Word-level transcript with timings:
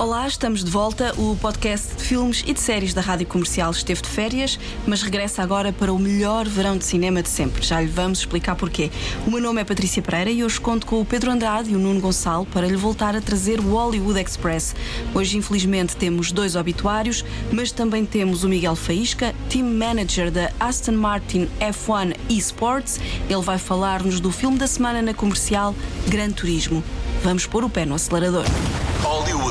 Olá, 0.00 0.26
estamos 0.26 0.64
de 0.64 0.70
volta. 0.70 1.12
O 1.18 1.36
podcast 1.36 1.94
de 1.94 2.02
filmes 2.02 2.42
e 2.46 2.54
de 2.54 2.60
séries 2.60 2.94
da 2.94 3.02
Rádio 3.02 3.26
Comercial 3.26 3.70
esteve 3.70 4.00
de 4.00 4.08
férias, 4.08 4.58
mas 4.86 5.02
regressa 5.02 5.42
agora 5.42 5.74
para 5.74 5.92
o 5.92 5.98
melhor 5.98 6.48
verão 6.48 6.78
de 6.78 6.86
cinema 6.86 7.22
de 7.22 7.28
sempre. 7.28 7.62
Já 7.62 7.82
lhe 7.82 7.86
vamos 7.86 8.20
explicar 8.20 8.56
porquê. 8.56 8.90
O 9.26 9.30
meu 9.30 9.42
nome 9.42 9.60
é 9.60 9.64
Patrícia 9.64 10.00
Pereira 10.00 10.30
e 10.30 10.42
hoje 10.42 10.58
conto 10.58 10.86
com 10.86 11.02
o 11.02 11.04
Pedro 11.04 11.30
Andrade 11.30 11.70
e 11.70 11.76
o 11.76 11.78
Nuno 11.78 12.00
Gonçalo 12.00 12.46
para 12.46 12.66
lhe 12.66 12.76
voltar 12.76 13.14
a 13.14 13.20
trazer 13.20 13.60
o 13.60 13.74
Hollywood 13.74 14.18
Express. 14.18 14.74
Hoje, 15.14 15.36
infelizmente, 15.36 15.94
temos 15.94 16.32
dois 16.32 16.56
obituários, 16.56 17.22
mas 17.52 17.70
também 17.70 18.06
temos 18.06 18.42
o 18.42 18.48
Miguel 18.48 18.76
Faísca, 18.76 19.34
team 19.50 19.66
manager 19.66 20.30
da 20.30 20.50
Aston 20.58 20.92
Martin 20.92 21.46
F1 21.60 22.16
Esports. 22.30 22.98
Ele 23.28 23.42
vai 23.42 23.58
falar-nos 23.58 24.18
do 24.18 24.32
filme 24.32 24.56
da 24.56 24.66
semana 24.66 25.02
na 25.02 25.12
comercial 25.12 25.74
Gran 26.08 26.30
Turismo. 26.30 26.82
Vamos 27.22 27.44
pôr 27.44 27.64
o 27.64 27.68
pé 27.68 27.84
no 27.84 27.96
acelerador. 27.96 28.46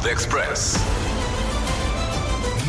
Express. 0.05 0.75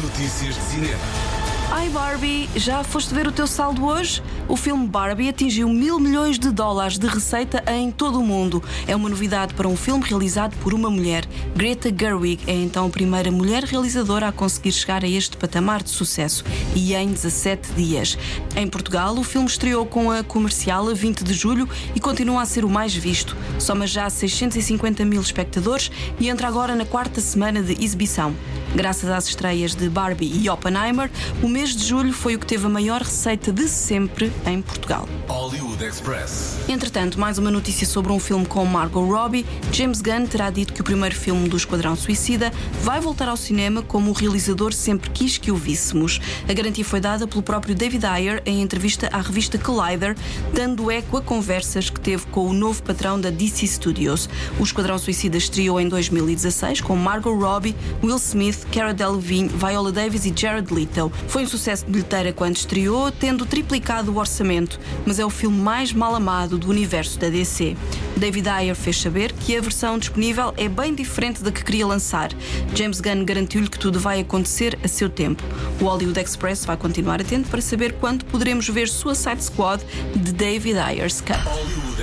Notícias 0.02 0.56
de 0.56 0.62
cinema. 0.62 1.29
Ai 1.72 1.88
Barbie, 1.88 2.50
já 2.56 2.82
foste 2.82 3.14
ver 3.14 3.28
o 3.28 3.32
teu 3.32 3.46
saldo 3.46 3.84
hoje? 3.84 4.20
O 4.48 4.56
filme 4.56 4.88
Barbie 4.88 5.28
atingiu 5.28 5.68
mil 5.68 6.00
milhões 6.00 6.36
de 6.36 6.50
dólares 6.50 6.98
de 6.98 7.06
receita 7.06 7.62
em 7.72 7.92
todo 7.92 8.18
o 8.18 8.26
mundo. 8.26 8.60
É 8.88 8.96
uma 8.96 9.08
novidade 9.08 9.54
para 9.54 9.68
um 9.68 9.76
filme 9.76 10.04
realizado 10.04 10.56
por 10.56 10.74
uma 10.74 10.90
mulher. 10.90 11.24
Greta 11.54 11.88
Gerwig 11.96 12.42
é 12.48 12.54
então 12.54 12.86
a 12.86 12.90
primeira 12.90 13.30
mulher 13.30 13.62
realizadora 13.62 14.26
a 14.26 14.32
conseguir 14.32 14.72
chegar 14.72 15.04
a 15.04 15.08
este 15.08 15.36
patamar 15.36 15.80
de 15.80 15.90
sucesso 15.90 16.44
e 16.74 16.92
em 16.92 17.12
17 17.12 17.72
dias. 17.74 18.18
Em 18.56 18.66
Portugal, 18.66 19.16
o 19.16 19.22
filme 19.22 19.46
estreou 19.46 19.86
com 19.86 20.10
a 20.10 20.24
comercial 20.24 20.88
a 20.88 20.92
20 20.92 21.22
de 21.22 21.32
julho 21.32 21.68
e 21.94 22.00
continua 22.00 22.42
a 22.42 22.46
ser 22.46 22.64
o 22.64 22.68
mais 22.68 22.92
visto. 22.92 23.36
Soma 23.60 23.86
já 23.86 24.10
650 24.10 25.04
mil 25.04 25.20
espectadores 25.20 25.88
e 26.18 26.28
entra 26.28 26.48
agora 26.48 26.74
na 26.74 26.84
quarta 26.84 27.20
semana 27.20 27.62
de 27.62 27.84
exibição. 27.84 28.34
Graças 28.74 29.10
às 29.10 29.26
estreias 29.26 29.74
de 29.74 29.88
Barbie 29.88 30.30
e 30.32 30.48
Oppenheimer, 30.48 31.10
o 31.42 31.48
mês 31.48 31.74
de 31.74 31.84
julho 31.84 32.12
foi 32.12 32.36
o 32.36 32.38
que 32.38 32.46
teve 32.46 32.66
a 32.66 32.68
maior 32.68 33.02
receita 33.02 33.50
de 33.52 33.68
sempre 33.68 34.32
em 34.46 34.62
Portugal. 34.62 35.08
Hollywood 35.26 35.84
Express. 35.84 36.56
Entretanto, 36.68 37.18
mais 37.18 37.36
uma 37.36 37.50
notícia 37.50 37.86
sobre 37.86 38.12
um 38.12 38.20
filme 38.20 38.46
com 38.46 38.64
Margot 38.64 39.04
Robbie. 39.04 39.44
James 39.72 40.00
Gunn 40.00 40.26
terá 40.26 40.50
dito 40.50 40.72
que 40.72 40.80
o 40.80 40.84
primeiro 40.84 41.14
filme 41.14 41.48
do 41.48 41.56
Esquadrão 41.56 41.96
Suicida 41.96 42.52
vai 42.82 43.00
voltar 43.00 43.28
ao 43.28 43.36
cinema 43.36 43.82
como 43.82 44.10
o 44.10 44.14
realizador 44.14 44.72
sempre 44.72 45.10
quis 45.10 45.36
que 45.36 45.50
o 45.50 45.56
víssemos. 45.56 46.20
A 46.48 46.52
garantia 46.52 46.84
foi 46.84 47.00
dada 47.00 47.26
pelo 47.26 47.42
próprio 47.42 47.74
David 47.74 48.06
Ayer 48.06 48.40
em 48.46 48.62
entrevista 48.62 49.08
à 49.12 49.20
revista 49.20 49.58
Collider, 49.58 50.16
dando 50.54 50.90
eco 50.90 51.16
a 51.16 51.22
conversas 51.22 51.90
que 51.90 52.00
teve 52.00 52.26
com 52.26 52.46
o 52.46 52.52
novo 52.52 52.82
patrão 52.84 53.20
da 53.20 53.30
DC 53.30 53.66
Studios. 53.66 54.28
O 54.58 54.62
Esquadrão 54.62 54.98
Suicida 54.98 55.36
estreou 55.36 55.80
em 55.80 55.88
2016 55.88 56.80
com 56.82 56.94
Margot 56.94 57.34
Robbie, 57.34 57.74
Will 58.02 58.16
Smith, 58.16 58.59
Cara 58.66 58.92
Delevingne, 58.92 59.48
Viola 59.48 59.92
Davis 59.92 60.24
e 60.24 60.32
Jared 60.34 60.72
Leto. 60.72 61.12
Foi 61.28 61.44
um 61.44 61.46
sucesso 61.46 61.84
de 61.84 61.92
bilheteira 61.92 62.32
quando 62.32 62.56
estreou, 62.56 63.10
tendo 63.10 63.46
triplicado 63.46 64.12
o 64.12 64.18
orçamento, 64.18 64.78
mas 65.06 65.18
é 65.18 65.24
o 65.24 65.30
filme 65.30 65.58
mais 65.58 65.92
mal 65.92 66.14
amado 66.14 66.58
do 66.58 66.68
universo 66.68 67.18
da 67.18 67.28
DC. 67.28 67.76
David 68.16 68.48
Ayer 68.48 68.74
fez 68.74 69.00
saber 69.00 69.32
que 69.32 69.56
a 69.56 69.60
versão 69.60 69.98
disponível 69.98 70.52
é 70.56 70.68
bem 70.68 70.94
diferente 70.94 71.42
da 71.42 71.50
que 71.50 71.64
queria 71.64 71.86
lançar. 71.86 72.30
James 72.74 73.00
Gunn 73.00 73.24
garantiu-lhe 73.24 73.68
que 73.68 73.78
tudo 73.78 73.98
vai 73.98 74.20
acontecer 74.20 74.78
a 74.84 74.88
seu 74.88 75.08
tempo. 75.08 75.42
O 75.80 75.84
Hollywood 75.84 76.20
Express 76.20 76.64
vai 76.64 76.76
continuar 76.76 77.20
atento 77.20 77.48
para 77.48 77.60
saber 77.60 77.94
quando 77.94 78.24
poderemos 78.26 78.68
ver 78.68 78.88
Suicide 78.88 79.42
Squad 79.42 79.82
de 80.14 80.32
David 80.32 80.78
Ayer's 80.78 81.20
cut. 81.20 81.40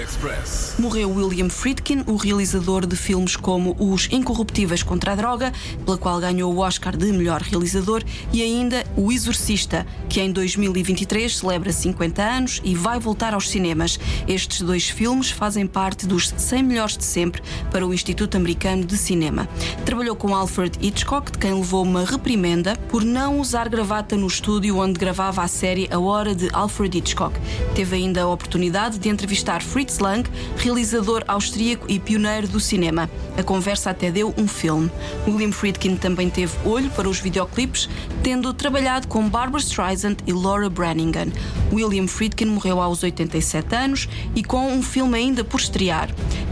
Express. 0.08 0.75
Morreu 0.80 1.11
William 1.11 1.50
Friedkin, 1.50 2.03
o 2.08 2.16
realizador 2.16 2.86
de 2.86 2.95
filmes 2.95 3.36
como 3.36 3.76
Os 3.77 4.08
Incorruptíveis 4.09 4.82
contra 4.82 5.11
a 5.11 5.15
Droga, 5.15 5.52
pela 5.83 5.98
qual 5.98 6.20
ganhou 6.20 6.54
o 6.54 6.59
Oscar 6.59 6.95
de 6.95 7.11
melhor 7.11 7.42
realizador, 7.42 8.02
e 8.32 8.42
ainda 8.42 8.86
O 8.95 9.11
Exorcista, 9.11 9.86
que 10.08 10.21
em 10.21 10.32
2023 10.32 11.37
celebra 11.37 11.73
50 11.73 12.23
anos 12.23 12.61
e 12.64 12.73
vai 12.73 12.99
voltar 12.99 13.33
aos 13.33 13.49
cinemas. 13.49 13.99
Estes 14.27 14.61
dois 14.61 14.89
filmes 14.89 15.30
fazem 15.30 15.67
parte 15.67 16.08
dos 16.08 16.30
100 16.30 16.64
melhores 16.64 16.98
de 16.98 17.03
sempre 17.03 17.42
para 17.70 17.86
o 17.86 17.93
Instituto 17.93 18.37
Americano 18.37 18.86
de 18.86 18.98
Cinema. 18.98 19.48
Trabalhou 19.86 20.15
com 20.15 20.33
Alfred 20.33 20.77
Hitchcock, 20.82 21.32
de 21.32 21.37
quem 21.37 21.53
levou 21.53 21.83
uma 21.83 22.05
reprimenda 22.05 22.77
por 22.89 23.03
não 23.03 23.42
usar 23.42 23.67
gravata 23.67 24.15
no 24.15 24.27
estúdio 24.27 24.77
onde 24.77 24.98
gravava 24.98 25.42
a 25.43 25.48
série 25.48 25.89
A 25.92 25.99
Hora 25.99 26.33
de 26.33 26.49
Alfred 26.53 26.98
Hitchcock. 26.98 27.37
Teve 27.76 27.98
ainda 27.98 28.21
a 28.21 28.27
oportunidade 28.27 28.98
de 28.98 29.09
entrevistar 29.09 29.61
Fritz 29.61 29.96
Lang, 29.99 30.30
realizador 30.58 31.23
austríaco 31.27 31.85
e 31.89 31.99
pioneiro 31.99 32.47
do 32.47 32.59
cinema. 32.59 33.09
A 33.37 33.43
conversa 33.43 33.89
até 33.89 34.11
deu 34.11 34.33
um 34.37 34.47
filme. 34.47 34.91
William 35.27 35.52
Friedkin 35.52 35.95
também 35.95 36.30
teve 36.30 36.53
olho 36.65 36.89
para 36.91 37.09
os 37.09 37.19
videoclipes, 37.19 37.89
tendo 38.23 38.53
trabalhado 38.53 39.08
com 39.08 39.27
Barbara 39.27 39.61
Streisand 39.61 40.17
e 40.25 40.33
Laura 40.33 40.69
Branigan. 40.69 41.27
William 41.71 42.08
Friedkin 42.08 42.45
morreu 42.45 42.81
aos 42.81 43.03
87 43.03 43.75
anos 43.75 44.09
e 44.35 44.43
com 44.43 44.71
um 44.71 44.81
filme 44.81 45.17
ainda 45.17 45.43
por 45.43 45.59
estrear. 45.59 46.09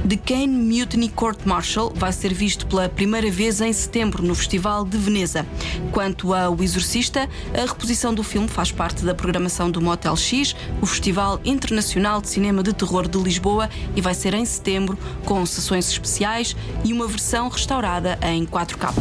The 0.08 0.18
Kane 0.18 0.48
Mutiny 0.48 1.10
Court 1.10 1.40
Martial 1.46 1.92
vai 1.96 2.14
ser 2.14 2.32
visto 2.32 2.68
pela 2.68 2.88
primeira 2.88 3.32
vez 3.32 3.60
em 3.60 3.74
setembro 3.74 4.22
no 4.22 4.36
Festival 4.36 4.86
de 4.86 4.96
Veneza. 5.00 5.44
Quanto 5.92 6.32
a 6.32 6.48
O 6.48 6.62
Exorcista, 6.62 7.28
a 7.56 7.62
reposição 7.66 8.14
do 8.14 8.22
filme 8.22 8.48
faz 8.48 8.72
parte 8.72 9.04
da 9.04 9.16
programação 9.16 9.72
do 9.72 9.82
Motel 9.82 10.16
X, 10.16 10.56
o 10.80 10.86
Festival 10.86 11.42
Internacional 11.44 12.22
de 12.22 12.30
Cinema 12.30 12.62
de 12.62 12.72
Terror 12.72 13.08
de 13.08 13.18
Lisboa, 13.18 13.68
e 13.96 14.02
vai 14.02 14.14
ser 14.14 14.36
em 14.36 14.46
setembro, 14.46 14.96
com 15.26 15.44
sessões 15.44 15.90
especiais 15.90 16.56
e 16.84 16.94
uma 16.94 17.08
versão 17.08 17.50
restaurada 17.50 18.20
em 18.22 18.46
4K. 18.46 18.94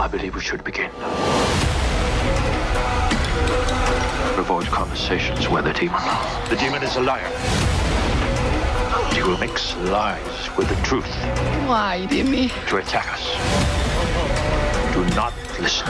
I 0.00 0.08
believe 0.08 0.36
we 0.36 0.40
should 0.40 0.62
begin. 0.62 0.90
Avoid 4.48 4.64
conversations 4.68 5.46
with 5.46 5.66
the 5.66 5.74
demon. 5.74 6.00
The 6.48 6.56
demon 6.56 6.82
is 6.82 6.96
a 6.96 7.02
liar. 7.02 7.28
He 9.12 9.22
will 9.22 9.36
mix 9.36 9.76
lies 9.76 10.48
with 10.56 10.70
the 10.70 10.74
truth 10.76 11.04
Why, 11.68 12.06
Dimmy? 12.08 12.48
to 12.68 12.78
attack 12.78 13.12
us. 13.12 13.24
Do 14.94 15.04
not 15.14 15.34
listen. 15.60 15.84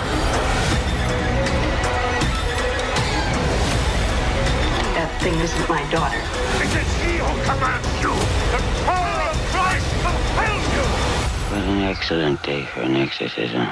That 4.97 5.21
thing 5.23 5.35
isn't 5.39 5.69
my 5.69 5.89
daughter. 5.93 6.19
It 6.19 6.83
is 6.83 6.93
he 6.97 7.19
who 7.19 7.35
commands 7.47 7.87
you. 8.03 8.11
The 8.51 8.61
power 8.83 9.31
of 9.31 9.37
Christ 9.55 9.87
compels 10.03 10.67
you. 10.75 10.85
What 11.55 11.63
an 11.63 11.83
excellent 11.85 12.43
day 12.43 12.65
for 12.65 12.81
an 12.81 12.97
exorcism. 12.97 13.69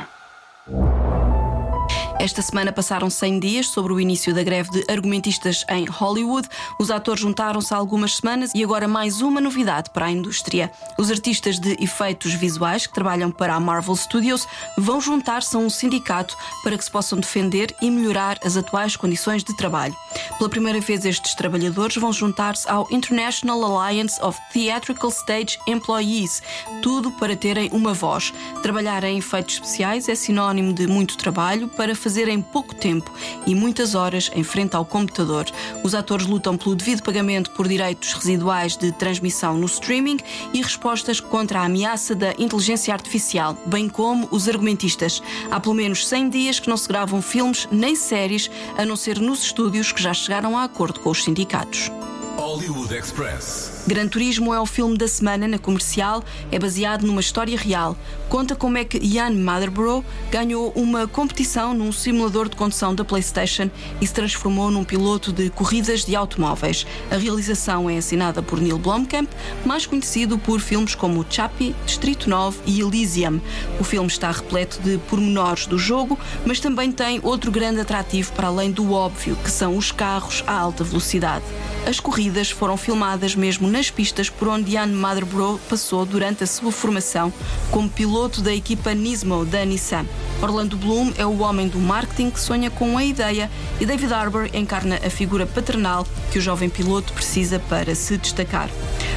Esta 2.19 2.41
semana 2.41 2.73
passaram 2.73 3.11
100 3.11 3.41
dias 3.41 3.69
sobre 3.69 3.93
o 3.93 4.01
início 4.01 4.35
da 4.35 4.43
greve 4.43 4.71
de 4.71 4.85
argumentistas 4.91 5.65
em 5.69 5.85
Hollywood. 5.85 6.49
Os 6.81 6.91
atores 6.91 7.21
juntaram-se 7.21 7.73
há 7.75 7.77
algumas 7.77 8.17
semanas 8.17 8.51
e 8.55 8.65
agora 8.65 8.89
mais 8.89 9.21
uma 9.21 9.39
novidade 9.39 9.91
para 9.91 10.07
a 10.07 10.11
indústria. 10.11 10.73
Os 10.99 11.11
artistas 11.11 11.59
de 11.61 11.77
efeitos 11.79 12.33
visuais 12.33 12.87
que 12.87 12.95
trabalham 12.95 13.31
para 13.31 13.55
a 13.55 13.61
Marvel 13.61 13.95
Studios 13.95 14.49
vão 14.79 14.99
juntar-se 14.99 15.55
a 15.57 15.59
um 15.59 15.69
sindicato 15.69 16.35
para 16.65 16.77
que 16.79 16.85
se 16.85 16.91
possam 16.91 17.21
defender 17.21 17.75
e 17.83 17.91
melhorar 17.91 18.39
as 18.43 18.57
atuais 18.57 18.97
condições 18.97 19.45
de 19.45 19.55
trabalho. 19.55 19.95
Pela 20.39 20.49
primeira 20.49 20.81
vez, 20.81 21.05
estes 21.05 21.35
trabalhadores 21.35 21.97
vão 21.97 22.13
juntar-se 22.13 22.69
ao 22.69 22.89
International 22.91 23.63
Alliance 23.63 24.21
of 24.23 24.41
Theatrical 24.53 25.11
Stage 25.11 25.59
Employees, 25.67 26.43
tudo 26.83 27.13
para 27.13 27.37
terem 27.37 27.69
uma 27.73 27.93
voz. 27.93 28.33
Trabalhar 28.63 29.05
em 29.05 29.19
efeitos 29.19 29.57
especiais 29.57 30.09
é 30.09 30.15
sinónimo 30.15 30.73
de 30.73 30.87
muito 30.87 31.17
trabalho 31.19 31.69
para 31.69 31.95
fazer 32.07 32.29
em 32.29 32.41
pouco 32.41 32.73
tempo 32.73 33.13
e 33.49 33.53
muitas 33.53 33.97
horas 33.97 34.31
em 34.33 34.45
frente 34.45 34.77
ao 34.77 34.85
computador. 34.85 35.45
Os 35.83 35.93
atores 35.93 36.25
lutam 36.25 36.57
pelo 36.57 36.77
devido 36.77 37.03
pagamento 37.03 37.51
por 37.51 37.67
direitos 37.67 38.13
residuais 38.13 38.77
de 38.77 38.93
transmissão 38.93 39.59
no 39.59 39.67
streaming 39.67 40.19
e 40.55 40.63
respostas 40.63 41.19
contra 41.19 41.59
a 41.59 41.65
ameaça 41.65 42.15
da 42.15 42.33
inteligência 42.39 42.95
artificial, 42.95 43.59
bem 43.67 43.89
como 43.89 44.29
os 44.31 44.49
argumentistas. 44.49 45.21
Há 45.51 45.59
pelo 45.59 45.75
menos 45.75 46.07
100 46.07 46.29
dias 46.29 46.61
que 46.61 46.69
não 46.69 46.77
se 46.77 46.87
gravam 46.87 47.21
filmes 47.21 47.67
nem 47.73 47.97
séries, 47.97 48.49
a 48.79 48.85
não 48.85 48.95
ser 48.95 49.19
nos 49.19 49.43
estúdios 49.43 49.91
que 49.91 50.01
já 50.01 50.15
chegaram 50.15 50.57
a 50.57 50.63
acordo 50.63 51.01
com 51.01 51.11
os 51.11 51.25
sindicatos. 51.25 51.91
Hollywood 52.37 52.95
Express. 52.95 53.66
Gran 53.87 54.09
Turismo 54.09 54.53
é 54.53 54.59
o 54.59 54.67
filme 54.67 54.99
da 54.99 55.07
semana 55.07 55.47
na 55.47 55.59
comercial, 55.59 56.25
é 56.51 56.59
baseado 56.59 57.07
numa 57.07 57.21
história 57.21 57.57
real. 57.57 57.97
Conta 58.29 58.57
como 58.57 58.77
é 58.77 58.85
que 58.85 58.99
Ian 58.99 59.31
Motherborough 59.31 60.05
ganhou 60.29 60.73
uma 60.75 61.07
competição 61.07 61.73
num 61.73 61.93
simulador 61.93 62.49
de 62.49 62.57
condução 62.57 62.93
da 62.93 63.05
PlayStation 63.05 63.71
e 64.01 64.07
se 64.07 64.13
transformou 64.13 64.73
num 64.73 64.83
piloto 64.83 65.33
de 65.33 65.51
corridas 65.51 66.05
de 66.05 66.17
automóveis. 66.17 66.85
A 67.13 67.17
realização 67.17 67.89
é 67.89 67.99
assinada 67.99 68.43
por 68.43 68.61
Neil 68.61 68.77
Blomkamp, 68.77 69.31
mais 69.65 69.87
conhecido 69.87 70.37
por 70.37 70.59
filmes 70.59 70.97
como 70.97 71.25
Chappie, 71.31 71.73
Distrito 71.87 72.29
9 72.29 72.59
e 72.67 72.81
Elysium. 72.81 73.41
O 73.79 73.85
filme 73.85 74.09
está 74.09 74.33
repleto 74.33 74.81
de 74.83 74.99
pormenores 75.09 75.67
do 75.67 75.79
jogo, 75.79 76.19
mas 76.45 76.59
também 76.59 76.91
tem 76.91 77.21
outro 77.23 77.53
grande 77.53 77.81
atrativo 77.81 78.33
para 78.33 78.49
além 78.49 78.73
do 78.73 78.93
óbvio, 78.93 79.37
que 79.45 79.51
são 79.51 79.77
os 79.77 79.93
carros 79.93 80.43
a 80.45 80.59
alta 80.59 80.83
velocidade. 80.83 81.45
As 81.87 82.01
corridas 82.01 82.51
foram 82.51 82.77
filmadas 82.77 83.37
mesmo 83.37 83.76
nas 83.77 83.91
pistas 83.91 84.31
por 84.31 84.49
onde 84.49 84.73
Ian 84.73 84.87
Madrebro 84.87 85.61
passou 85.69 86.07
durante 86.07 86.43
a 86.43 86.47
sua 86.47 86.73
formação 86.73 87.31
como 87.71 87.91
piloto 87.91 88.41
da 88.41 88.55
equipa 88.55 88.95
Nismo 88.95 89.45
da 89.45 89.67
Nissan. 89.67 90.07
Orlando 90.43 90.77
Bloom 90.77 91.13
é 91.17 91.25
o 91.25 91.39
homem 91.39 91.67
do 91.67 91.79
marketing 91.79 92.31
que 92.31 92.39
sonha 92.39 92.71
com 92.71 92.99
a 92.99 93.05
ideia 93.05 93.51
e 93.81 93.87
David 93.87 94.13
Harbour 94.13 94.49
encarna 94.53 95.01
a 95.05 95.11
figura 95.11 95.47
paternal 95.47 96.07
que 96.31 96.39
o 96.39 96.43
jovem 96.43 96.69
piloto 96.69 97.13
precisa 97.13 97.59
para 97.59 97.95
se 97.95 98.17
destacar. 98.19 98.69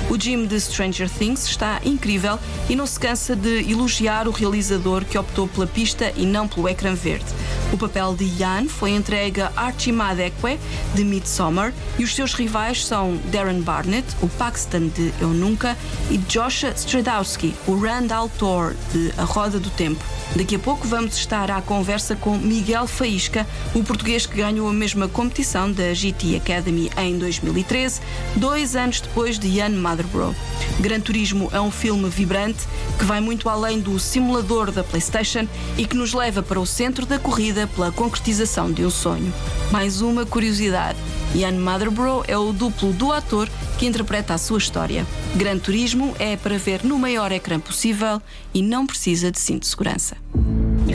O 0.10 0.20
Jim 0.20 0.48
de 0.48 0.60
Stranger 0.60 1.10
Things 1.10 1.46
está 1.46 1.82
incrível 1.84 2.40
e 2.70 2.76
não 2.76 2.88
se 2.88 3.00
cansa 3.00 3.36
de 3.36 3.70
elogiar 3.70 4.28
o 4.28 4.32
realizador 4.32 5.06
que 5.06 5.18
optou 5.18 5.48
pela 5.48 5.68
pista 5.68 6.12
e 6.16 6.26
não 6.26 6.48
pelo 6.48 6.68
ecrã 6.68 6.96
verde. 6.96 7.26
O 7.72 7.78
papel 7.78 8.16
de 8.16 8.26
Ian 8.26 8.68
foi 8.68 8.92
entregue 8.92 9.42
a 9.42 9.52
Archie 9.56 9.92
Madekwe, 9.92 10.60
de 10.96 11.04
Midsommar, 11.04 11.72
e 12.00 12.04
os 12.04 12.16
seus 12.16 12.34
rivais 12.34 12.84
são 12.84 13.20
Darren 13.32 13.62
Barnett, 13.62 14.08
o 14.22 14.28
Paxton 14.28 14.88
de 14.88 15.14
Eu 15.22 15.30
Nunca, 15.30 15.78
e 16.10 16.18
Joshua 16.18 16.72
Stradowski, 16.76 17.54
o 17.68 17.78
Randall 17.78 18.30
Thor, 18.40 18.76
de 18.92 19.14
A 19.18 19.24
Roda 19.24 19.60
do 19.60 19.70
Tempo. 19.70 20.04
Daqui 20.36 20.56
a 20.56 20.60
pouco 20.60 20.88
vamos 20.88 21.09
estar 21.18 21.50
à 21.50 21.62
conversa 21.62 22.16
com 22.16 22.38
Miguel 22.38 22.88
Faísca, 22.88 23.48
o 23.74 23.84
português 23.84 24.26
que 24.26 24.38
ganhou 24.38 24.68
a 24.68 24.74
mesma 24.74 25.08
competição 25.08 25.72
da 25.72 25.94
GT 25.94 26.36
Academy 26.36 26.92
em 26.98 27.18
2013, 27.18 28.02
dois 28.36 28.76
anos 28.76 29.02
depois 29.02 29.40
de 29.40 29.48
Ian 29.48 29.70
Motherbro. 29.70 30.36
Gran 30.80 31.00
Turismo 31.00 31.50
é 31.52 31.60
um 31.60 31.72
filme 31.72 32.10
vibrante 32.10 32.68
que 32.98 33.06
vai 33.06 33.20
muito 33.20 33.50
além 33.50 33.80
do 33.80 34.00
simulador 34.00 34.72
da 34.72 34.84
PlayStation 34.84 35.48
e 35.78 35.86
que 35.86 35.96
nos 35.96 36.14
leva 36.14 36.44
para 36.44 36.60
o 36.60 36.66
centro 36.66 37.06
da 37.06 37.18
corrida 37.18 37.68
pela 37.68 37.92
concretização 37.92 38.72
de 38.72 38.86
um 38.86 38.90
sonho. 38.90 39.34
Mais 39.72 40.02
uma 40.02 40.26
curiosidade: 40.26 40.98
Ian 41.36 41.60
Motherbro 41.60 42.24
é 42.28 42.38
o 42.38 42.52
duplo 42.52 42.92
do 42.94 43.12
ator 43.12 43.50
que 43.78 43.86
interpreta 43.86 44.34
a 44.34 44.38
sua 44.38 44.58
história. 44.58 45.06
Gran 45.36 45.58
Turismo 45.58 46.14
é 46.20 46.36
para 46.36 46.58
ver 46.58 46.84
no 46.84 47.00
maior 47.00 47.32
ecrã 47.32 47.60
possível 47.60 48.22
e 48.54 48.62
não 48.62 48.86
precisa 48.86 49.32
de 49.32 49.40
cinto 49.40 49.62
de 49.62 49.68
segurança. 49.68 50.18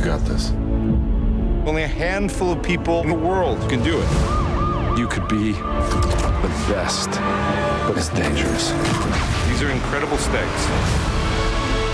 You 0.05 0.11
got 0.11 0.27
this. 0.27 0.51
Only 1.67 1.85
a 1.85 1.89
handful 1.89 2.53
of 2.53 2.63
people 2.63 3.01
in 3.01 3.09
the 3.09 3.15
world 3.15 3.59
can 3.71 3.83
do 3.83 3.99
it. 3.99 4.99
You 4.99 5.09
could 5.09 5.27
be 5.29 5.53
the 5.53 6.67
best, 6.69 7.09
but 7.89 7.97
it's 7.97 8.11
dangerous. 8.11 8.73
These 9.49 9.63
are 9.63 9.71
incredible 9.71 10.19
stakes. 10.19 10.69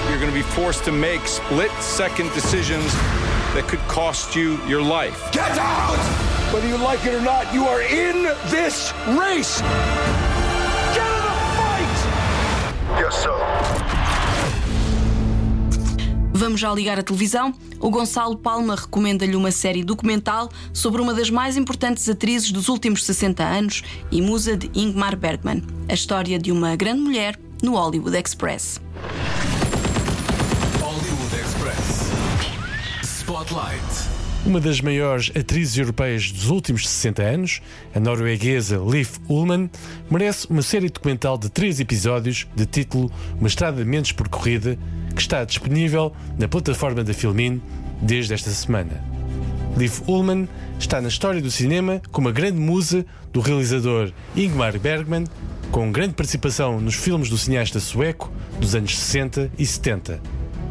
You're 0.09 0.19
going 0.19 0.33
to 0.33 0.35
be 0.35 0.43
forced 0.43 0.83
to 0.87 0.91
make 0.91 1.25
split 1.25 1.71
second 1.79 2.33
decisions 2.33 2.93
that 3.55 3.67
could 3.69 3.79
cost 3.87 4.35
you 4.35 4.61
your 4.67 4.83
life. 4.83 5.31
Get 5.31 5.57
out! 5.57 5.95
Whether 6.53 6.67
you 6.67 6.79
like 6.79 7.07
it 7.07 7.15
or 7.15 7.21
not, 7.21 7.55
you 7.55 7.65
are 7.67 7.83
in 7.83 8.25
this 8.51 8.93
race! 9.21 9.61
Get 10.97 11.07
in 11.07 11.23
the 11.23 11.39
fight! 11.55 11.95
Yes, 12.99 13.23
sir. 13.23 13.50
Vamos 16.41 16.59
já 16.59 16.73
ligar 16.73 16.99
a 16.99 17.03
televisão? 17.03 17.53
O 17.79 17.91
Gonçalo 17.91 18.35
Palma 18.35 18.75
recomenda-lhe 18.75 19.37
uma 19.37 19.51
série 19.51 19.85
documental 19.85 20.51
sobre 20.73 21.03
uma 21.03 21.13
das 21.13 21.29
mais 21.29 21.55
importantes 21.55 22.09
atrizes 22.09 22.51
dos 22.51 22.71
últimos 22.71 23.05
60 23.05 23.45
anos 23.45 23.83
e 24.11 24.23
musa 24.23 24.57
de 24.57 24.71
Ingmar 24.75 25.19
Bergman. 25.19 25.63
A 25.87 25.93
história 25.93 26.39
de 26.39 26.51
uma 26.51 26.75
grande 26.77 27.03
mulher 27.03 27.39
no 27.63 27.75
Hollywood 27.75 28.17
Express. 28.17 28.81
Hollywood 30.81 31.37
Express. 31.37 32.11
Spotlight. 33.03 34.11
Uma 34.47 34.59
das 34.59 34.81
maiores 34.81 35.31
atrizes 35.39 35.77
europeias 35.77 36.33
dos 36.33 36.49
últimos 36.49 36.89
60 36.89 37.23
anos, 37.23 37.61
a 37.95 38.01
norueguesa 38.01 38.79
Liv 38.79 39.19
Ullmann, 39.29 39.69
merece 40.11 40.47
uma 40.49 40.63
série 40.63 40.89
documental 40.89 41.37
de 41.37 41.51
três 41.51 41.79
episódios 41.79 42.47
de 42.57 42.65
título 42.65 43.13
Uma 43.39 43.49
Estrada 43.49 43.85
Menos 43.85 44.13
Percorrida, 44.13 44.79
que 45.21 45.25
está 45.25 45.45
disponível 45.45 46.15
na 46.39 46.49
plataforma 46.49 47.05
da 47.05 47.13
Filmin 47.13 47.61
desde 48.01 48.33
esta 48.33 48.49
semana. 48.49 49.05
Liv 49.77 50.01
Ullmann 50.09 50.49
está 50.79 50.99
na 50.99 51.09
história 51.09 51.43
do 51.43 51.51
cinema 51.51 52.01
como 52.11 52.31
a 52.31 52.33
grande 52.33 52.59
musa 52.59 53.05
do 53.31 53.41
realizador 53.41 54.13
Ingmar 54.35 54.79
Bergman, 54.79 55.25
com 55.71 55.93
grande 55.93 56.15
participação 56.15 56.81
nos 56.81 56.95
filmes 56.95 57.29
do 57.29 57.37
cineasta 57.37 57.79
sueco 57.79 58.33
dos 58.59 58.75
anos 58.75 58.99
60 58.99 59.51
e 59.59 59.67
70. 59.67 60.23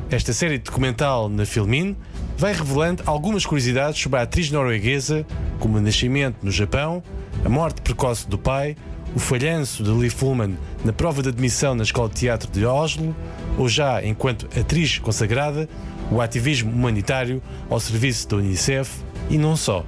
Esta 0.10 0.34
série 0.34 0.58
documental 0.58 1.30
na 1.30 1.46
Filmin 1.46 1.96
vai 2.40 2.54
revelando 2.54 3.04
algumas 3.06 3.46
curiosidades 3.46 4.02
sobre 4.02 4.18
a 4.18 4.22
atriz 4.22 4.50
norueguesa, 4.50 5.26
como 5.60 5.78
o 5.78 5.82
nascimento 5.82 6.38
no 6.42 6.50
Japão, 6.50 7.04
a 7.44 7.50
morte 7.50 7.82
precoce 7.82 8.30
do 8.30 8.38
pai, 8.38 8.78
o 9.14 9.20
falhanço 9.20 9.84
de 9.84 9.92
Liv 9.92 10.16
Ullmann 10.24 10.58
na 10.86 10.94
prova 10.94 11.22
de 11.22 11.28
admissão 11.28 11.76
na 11.76 11.84
Escola 11.84 12.08
de 12.08 12.16
Teatro 12.16 12.50
de 12.50 12.66
Oslo, 12.66 13.14
ou 13.58 13.68
já 13.68 14.02
enquanto 14.06 14.48
atriz 14.58 15.00
consagrada, 15.00 15.68
o 16.10 16.22
ativismo 16.22 16.72
humanitário 16.72 17.44
ao 17.70 17.78
serviço 17.78 18.30
da 18.30 18.38
Unicef 18.38 18.90
e 19.30 19.38
não 19.38 19.58
só. 19.58 19.84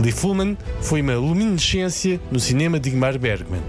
Liv 0.00 0.24
Ullmann 0.24 0.58
foi 0.80 1.00
uma 1.00 1.14
luminescência 1.14 2.20
no 2.32 2.40
cinema 2.40 2.80
de 2.80 2.90
Ingmar 2.90 3.16
Bergman. 3.16 3.62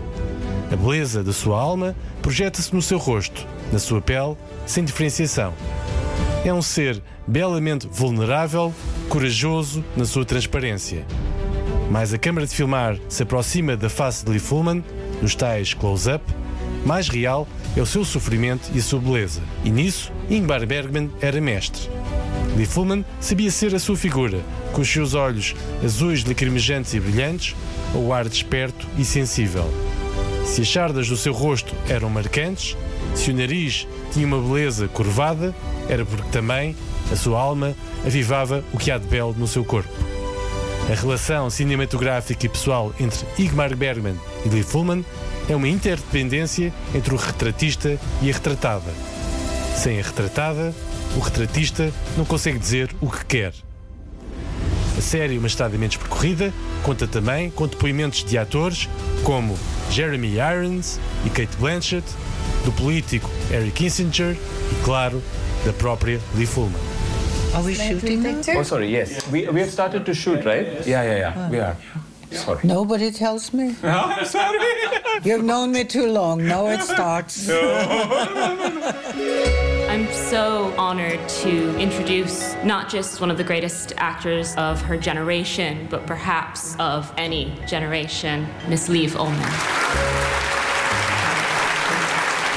A 0.71 0.75
beleza 0.75 1.23
da 1.23 1.31
sua 1.31 1.61
alma 1.61 1.95
projeta-se 2.23 2.73
no 2.73 2.81
seu 2.81 2.97
rosto, 2.97 3.45
na 3.71 3.77
sua 3.77 4.01
pele, 4.01 4.35
sem 4.65 4.83
diferenciação. 4.83 5.53
É 6.47 6.53
um 6.53 6.61
ser 6.61 7.03
belamente 7.27 7.89
vulnerável, 7.91 8.73
corajoso 9.09 9.83
na 9.97 10.05
sua 10.05 10.23
transparência. 10.23 11.05
Mais 11.91 12.13
a 12.13 12.17
câmara 12.17 12.47
de 12.47 12.55
filmar 12.55 12.97
se 13.09 13.21
aproxima 13.23 13.75
da 13.75 13.89
face 13.89 14.23
de 14.23 14.31
Lee 14.31 14.39
Fullman, 14.39 14.81
nos 15.21 15.35
tais 15.35 15.73
close-up, 15.73 16.23
mais 16.85 17.09
real 17.09 17.45
é 17.75 17.81
o 17.81 17.85
seu 17.85 18.05
sofrimento 18.05 18.71
e 18.73 18.79
a 18.79 18.81
sua 18.81 18.97
beleza. 18.97 19.41
E 19.65 19.69
nisso, 19.69 20.09
Ingmar 20.29 20.65
Bergman 20.65 21.11
era 21.19 21.41
mestre. 21.41 21.89
Lee 22.55 22.65
Fullman 22.65 23.03
sabia 23.19 23.51
ser 23.51 23.75
a 23.75 23.79
sua 23.79 23.97
figura, 23.97 24.39
com 24.71 24.79
os 24.79 24.87
seus 24.87 25.13
olhos 25.15 25.53
azuis 25.83 26.23
lacrimejantes 26.23 26.93
e 26.93 26.99
brilhantes, 27.01 27.57
ou 27.93 28.13
ar 28.13 28.23
desperto 28.23 28.87
e 28.97 29.03
sensível. 29.03 29.69
Se 30.47 30.61
as 30.61 30.71
sardas 30.71 31.07
do 31.07 31.17
seu 31.17 31.33
rosto 31.33 31.75
eram 31.87 32.09
marcantes, 32.09 32.75
se 33.13 33.29
o 33.29 33.35
nariz 33.35 33.87
tinha 34.11 34.25
uma 34.25 34.39
beleza 34.41 34.87
curvada, 34.87 35.53
era 35.87 36.03
porque 36.03 36.29
também 36.29 36.75
a 37.11 37.15
sua 37.15 37.39
alma 37.39 37.75
avivava 38.05 38.63
o 38.73 38.77
que 38.77 38.89
há 38.89 38.97
de 38.97 39.05
belo 39.05 39.35
no 39.37 39.45
seu 39.47 39.63
corpo. 39.63 39.91
A 40.89 40.95
relação 40.95 41.49
cinematográfica 41.49 42.45
e 42.45 42.49
pessoal 42.49 42.93
entre 42.99 43.25
Igmar 43.37 43.75
Bergman 43.75 44.15
e 44.45 44.49
Lee 44.49 44.63
Fullman 44.63 45.05
é 45.49 45.55
uma 45.55 45.67
interdependência 45.67 46.73
entre 46.95 47.13
o 47.13 47.17
retratista 47.17 47.99
e 48.21 48.29
a 48.29 48.33
retratada. 48.33 48.91
Sem 49.75 49.99
a 49.99 50.03
retratada, 50.03 50.73
o 51.15 51.19
retratista 51.19 51.91
não 52.17 52.23
consegue 52.25 52.57
dizer 52.57 52.89
o 53.01 53.11
que 53.11 53.25
quer. 53.25 53.53
A 54.97 55.01
série 55.01 55.37
Uma 55.37 55.47
Estrada 55.47 55.77
Menos 55.77 55.97
Percorrida 55.97 56.51
conta 56.83 57.05
também 57.05 57.51
com 57.51 57.67
depoimentos 57.67 58.23
de 58.23 58.37
atores 58.37 58.89
como 59.23 59.55
Jeremy 59.91 60.39
Irons 60.39 60.99
e 61.25 61.29
Kate 61.29 61.55
Blanchett, 61.57 62.05
do 62.63 62.71
político 62.71 63.29
Harry 63.51 63.71
Kissinger 63.71 64.35
e, 64.35 64.83
claro, 64.83 65.21
da 65.65 65.73
própria 65.73 66.19
Lee 66.35 66.45
Fullman. 66.45 66.79
Are 67.53 67.63
we 67.63 67.73
shooting 67.73 68.21
now? 68.21 68.59
Oh, 68.59 68.63
sorry, 68.63 68.91
yes. 68.91 69.25
We, 69.31 69.47
we 69.49 69.61
have 69.61 69.71
started 69.71 70.05
to 70.05 70.13
shoot, 70.13 70.45
right? 70.45 70.85
Yeah, 70.85 71.03
yeah, 71.03 71.17
yeah. 71.17 71.49
We 71.49 71.59
are. 71.59 71.75
Sorry. 72.31 72.59
Nobody 72.63 73.11
tells 73.11 73.53
me. 73.53 73.75
I'm 73.83 74.25
sorry. 74.25 74.59
You've 75.23 75.43
known 75.43 75.71
me 75.71 75.85
too 75.85 76.07
long. 76.07 76.45
Now 76.45 76.67
it 76.67 76.83
starts. 76.83 77.49
I'm 79.89 80.11
so 80.11 80.75
honored 80.77 81.27
to 81.29 81.77
introduce 81.77 82.55
not 82.63 82.89
just 82.89 83.21
one 83.21 83.31
of 83.31 83.37
the 83.37 83.43
greatest 83.43 83.93
actors 83.95 84.53
of 84.57 84.81
her 84.81 84.97
generation, 84.97 85.87
but 85.89 86.05
perhaps 86.05 86.75
of 86.77 87.11
any 87.17 87.57
generation, 87.65 88.45
Miss 88.67 88.89
Liv 88.89 89.13
Ullmann. 89.13 89.39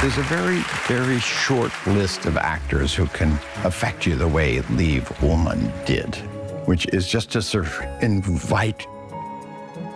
There's 0.01 0.19
a 0.19 0.23
very, 0.23 0.59
very 0.89 1.21
short 1.21 1.71
list 1.87 2.27
of 2.27 2.37
actors 2.37 2.93
who 2.93 3.07
can 3.07 3.39
affect 3.65 4.07
you 4.07 4.17
the 4.17 4.27
way 4.27 4.61
Liv 4.63 5.09
Ullmann 5.21 5.73
did, 5.87 6.17
which 6.67 6.87
is 6.87 7.07
just 7.07 7.31
to 7.31 7.43
sort 7.43 7.67
of 7.67 8.03
invite 8.03 8.89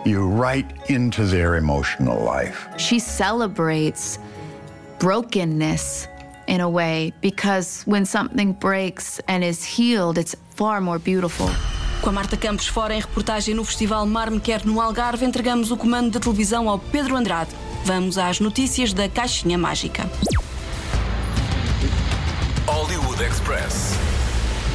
you 0.06 0.28
right 0.28 0.70
into 0.88 1.24
their 1.24 1.56
emotional 1.56 2.22
life. 2.22 2.68
She 2.76 3.00
celebrates 3.00 4.20
brokenness 5.00 6.06
in 6.46 6.60
a 6.60 6.68
way 6.68 7.12
because 7.20 7.82
when 7.86 8.04
something 8.04 8.52
breaks 8.52 9.20
and 9.26 9.44
is 9.44 9.64
healed, 9.64 10.18
it's 10.18 10.36
far 10.54 10.80
more 10.80 10.98
beautiful. 10.98 11.48
Com 12.02 12.10
a 12.10 12.12
Marta 12.12 12.36
Campos 12.36 12.66
fora 12.66 12.94
em 12.94 13.00
reportagem 13.00 13.54
no 13.54 13.64
Festival 13.64 14.06
Mar 14.06 14.30
Me 14.30 14.38
Quer 14.38 14.64
no 14.66 14.80
Algarve, 14.80 15.24
entregamos 15.24 15.70
o 15.70 15.76
comando 15.76 16.10
da 16.10 16.20
televisão 16.20 16.68
ao 16.68 16.78
Pedro 16.78 17.16
Andrade. 17.16 17.50
Vamos 17.84 18.18
às 18.18 18.40
notícias 18.40 18.92
da 18.92 19.08
Caixinha 19.08 19.56
Mágica. 19.56 20.10
Hollywood 22.66 23.22
Express. 23.22 23.94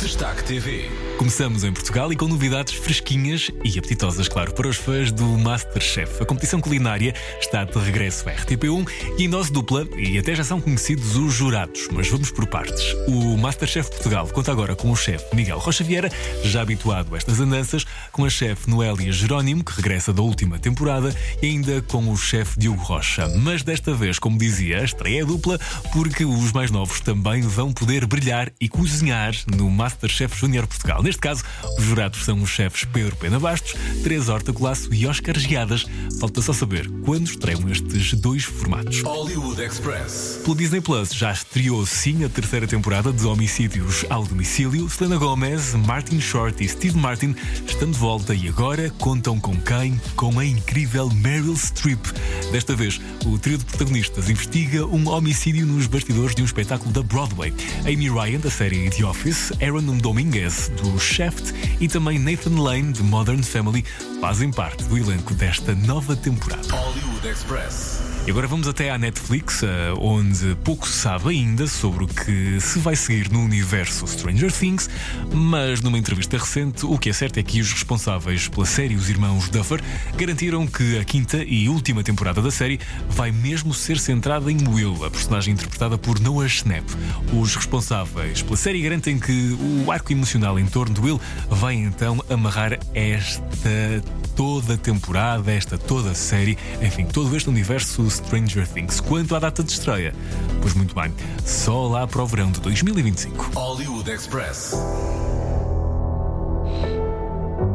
Destaque 0.02 0.44
TV. 0.44 0.99
Começamos 1.20 1.66
em 1.66 1.74
Portugal 1.74 2.14
e 2.14 2.16
com 2.16 2.30
novidades 2.30 2.76
fresquinhas 2.76 3.52
e 3.62 3.78
apetitosas, 3.78 4.30
claro, 4.30 4.54
para 4.54 4.70
os 4.70 4.78
fãs 4.78 5.12
do 5.12 5.26
Masterchef. 5.26 6.24
A 6.24 6.26
competição 6.26 6.62
culinária 6.62 7.14
está 7.42 7.66
de 7.66 7.78
regresso 7.78 8.30
à 8.30 8.32
RTP1 8.32 8.90
e 9.18 9.26
em 9.26 9.30
dose 9.30 9.52
dupla, 9.52 9.86
e 9.98 10.18
até 10.18 10.34
já 10.34 10.46
são 10.46 10.62
conhecidos 10.62 11.18
os 11.18 11.34
jurados, 11.34 11.90
mas 11.92 12.08
vamos 12.08 12.32
por 12.32 12.48
partes. 12.48 12.96
O 13.06 13.36
Masterchef 13.36 13.90
Portugal 13.90 14.30
conta 14.30 14.50
agora 14.50 14.78
com 14.78 14.90
o 14.90 14.96
chefe 14.96 15.36
Miguel 15.36 15.60
Rocha 15.60 15.84
Vieira, 15.84 16.10
já 16.42 16.62
habituado 16.62 17.14
a 17.14 17.18
estas 17.18 17.42
andanças, 17.42 17.86
com 18.14 18.24
a 18.24 18.30
chefe 18.30 18.70
Noélia 18.70 19.12
Jerónimo, 19.12 19.62
que 19.62 19.74
regressa 19.74 20.14
da 20.14 20.22
última 20.22 20.58
temporada, 20.58 21.14
e 21.42 21.48
ainda 21.48 21.82
com 21.82 22.10
o 22.10 22.16
chefe 22.16 22.58
Diogo 22.58 22.82
Rocha. 22.82 23.28
Mas 23.28 23.62
desta 23.62 23.94
vez, 23.94 24.20
como 24.20 24.38
dizia, 24.38 24.80
a 24.80 24.86
estreia 24.86 25.24
é 25.24 25.26
dupla, 25.26 25.60
porque 25.92 26.24
os 26.24 26.54
mais 26.54 26.72
novos 26.72 27.02
também 27.02 27.42
vão 27.42 27.74
poder 27.74 28.06
brilhar 28.06 28.50
e 28.58 28.70
cozinhar 28.70 29.34
no 29.54 29.70
Masterchef 29.70 30.34
Júnior 30.40 30.66
Portugal. 30.66 31.09
Neste 31.10 31.22
caso, 31.22 31.44
os 31.76 31.84
jurados 31.86 32.24
são 32.24 32.40
os 32.40 32.52
chefes 32.52 32.86
Pedro 32.86 33.16
Pena 33.16 33.40
Bastos, 33.40 33.74
Teresa 34.04 34.32
Horta 34.32 34.54
Colasso 34.54 34.94
e 34.94 35.08
Oscar 35.08 35.40
Geadas. 35.40 35.88
Falta 36.20 36.40
só 36.40 36.54
saber 36.54 36.88
quando 37.04 37.26
estreiam 37.26 37.68
estes 37.68 38.14
dois 38.14 38.44
formatos. 38.44 39.02
Hollywood 39.02 39.60
Express. 39.60 40.42
Pelo 40.44 40.56
Disney 40.56 40.82
Plus 40.82 41.12
já 41.12 41.32
estreou 41.32 41.84
sim 41.88 42.24
a 42.24 42.30
terceira 42.30 42.68
temporada 42.68 43.12
de 43.12 43.26
Homicídios 43.26 44.06
ao 44.08 44.24
Domicílio. 44.24 44.88
Selena 44.88 45.18
Gomez, 45.18 45.74
Martin 45.74 46.22
Short 46.22 46.64
e 46.64 46.70
Steve 46.70 46.96
Martin 46.96 47.36
estão 47.66 47.90
de 47.90 47.98
volta 47.98 48.36
e 48.36 48.48
agora 48.48 48.92
contam 49.00 49.40
com 49.40 49.60
quem? 49.60 50.00
Com 50.16 50.38
a 50.38 50.46
incrível 50.46 51.10
Meryl 51.10 51.56
Streep. 51.56 52.06
Desta 52.52 52.76
vez, 52.76 53.02
o 53.26 53.40
trio 53.40 53.58
de 53.58 53.66
protagonistas 53.66 54.30
investiga 54.30 54.86
um 54.86 55.10
homicídio 55.10 55.66
nos 55.66 55.88
bastidores 55.88 56.36
de 56.36 56.44
um 56.44 56.46
espetáculo 56.46 56.92
da 56.92 57.02
Broadway. 57.02 57.52
Amy 57.80 58.10
Ryan, 58.10 58.42
da 58.42 58.52
série 58.52 58.92
The 58.92 59.06
Office, 59.06 59.52
Aaron 59.60 59.98
Dominguez, 59.98 60.72
do 60.82 60.99
Shaft 61.00 61.54
e 61.80 61.88
também 61.88 62.20
Nathan 62.20 62.62
Lane, 62.62 62.92
de 62.92 63.04
Modern 63.04 63.42
Family, 63.42 63.86
fazem 64.20 64.52
parte 64.52 64.84
do 64.84 64.98
elenco 64.98 65.34
desta 65.34 65.74
nova 65.74 66.16
temporada. 66.16 66.68
Hollywood 66.76 67.28
Express. 67.28 68.09
E 68.30 68.32
agora 68.32 68.46
vamos 68.46 68.68
até 68.68 68.92
à 68.92 68.98
Netflix, 69.00 69.64
eh, 69.64 69.92
onde 70.00 70.56
pouco 70.64 70.88
se 70.88 70.94
sabe 70.94 71.30
ainda 71.30 71.66
sobre 71.66 72.04
o 72.04 72.08
que 72.08 72.62
se 72.62 72.78
vai 72.78 72.96
seguir 72.96 73.32
no 73.32 73.40
universo 73.40 74.06
Stranger 74.06 74.52
Things, 74.52 74.88
mas 75.34 75.82
numa 75.82 75.98
entrevista 75.98 76.38
recente, 76.38 76.86
o 76.86 76.96
que 77.00 77.10
é 77.10 77.14
certo 77.14 77.40
é 77.40 77.44
que 77.44 77.60
os 77.60 77.74
responsáveis 77.74 78.48
pela 78.48 78.68
série, 78.68 78.96
os 78.96 79.10
irmãos 79.10 79.50
Duffer, 79.50 79.82
garantiram 80.16 80.68
que 80.68 81.00
a 81.00 81.04
quinta 81.04 81.44
e 81.44 81.68
última 81.68 82.04
temporada 82.04 82.40
da 82.40 82.52
série 82.52 82.80
vai 83.10 83.32
mesmo 83.32 83.74
ser 83.74 83.98
centrada 83.98 84.52
em 84.52 84.60
Will, 84.68 85.04
a 85.04 85.10
personagem 85.10 85.56
interpretada 85.56 85.98
por 85.98 86.20
Noah 86.20 86.48
Schnapp. 86.48 86.86
Os 87.34 87.56
responsáveis 87.56 88.44
pela 88.44 88.58
série 88.58 88.80
garantem 88.80 89.18
que 89.18 89.58
o 89.84 89.92
arco 89.92 90.12
emocional 90.12 90.60
em 90.60 90.68
torno 90.68 90.94
de 90.94 91.02
Will 91.02 91.20
vai 91.50 91.74
então 91.74 92.24
amarrar 92.30 92.78
esta 92.94 94.04
toda 94.36 94.78
temporada, 94.78 95.52
esta 95.52 95.78
toda 95.78 96.14
série, 96.14 96.58
enfim, 96.82 97.06
todo 97.06 97.36
este 97.36 97.50
universo 97.50 98.08
Stranger 98.26 98.66
Things. 98.66 99.00
Quanto 99.00 99.36
à 99.36 99.40
data 99.40 99.64
de 99.64 99.72
estreia, 99.72 100.14
pois 100.62 100.74
muito 100.74 100.94
bem, 100.94 101.14
só 101.46 101.88
lá 101.88 102.06
para 102.06 102.22
o 102.22 102.28
verão 102.28 102.52
de 102.52 102.60
2025. 102.62 103.52
Hollywood 103.56 104.10
Express. 104.10 104.74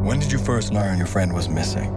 When 0.03 0.19
did 0.19 0.31
you 0.31 0.39
first 0.39 0.71
learn 0.71 0.97
your 0.97 1.07
friend 1.07 1.33
was 1.33 1.47
missing? 1.47 1.91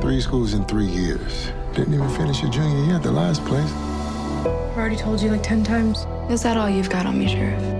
Three 0.00 0.20
schools 0.20 0.54
in 0.54 0.64
three 0.64 0.86
years. 0.86 1.52
Didn't 1.74 1.94
even 1.94 2.08
finish 2.10 2.40
your 2.40 2.50
junior 2.50 2.84
year 2.86 2.96
at 2.96 3.02
the 3.02 3.12
last 3.12 3.44
place. 3.44 3.72
I've 4.46 4.78
already 4.78 4.96
told 4.96 5.20
you 5.20 5.30
like 5.30 5.42
10 5.42 5.64
times. 5.64 6.06
Is 6.30 6.42
that 6.42 6.56
all 6.56 6.70
you've 6.70 6.90
got 6.90 7.06
on 7.06 7.18
me, 7.18 7.28
Sheriff? 7.28 7.75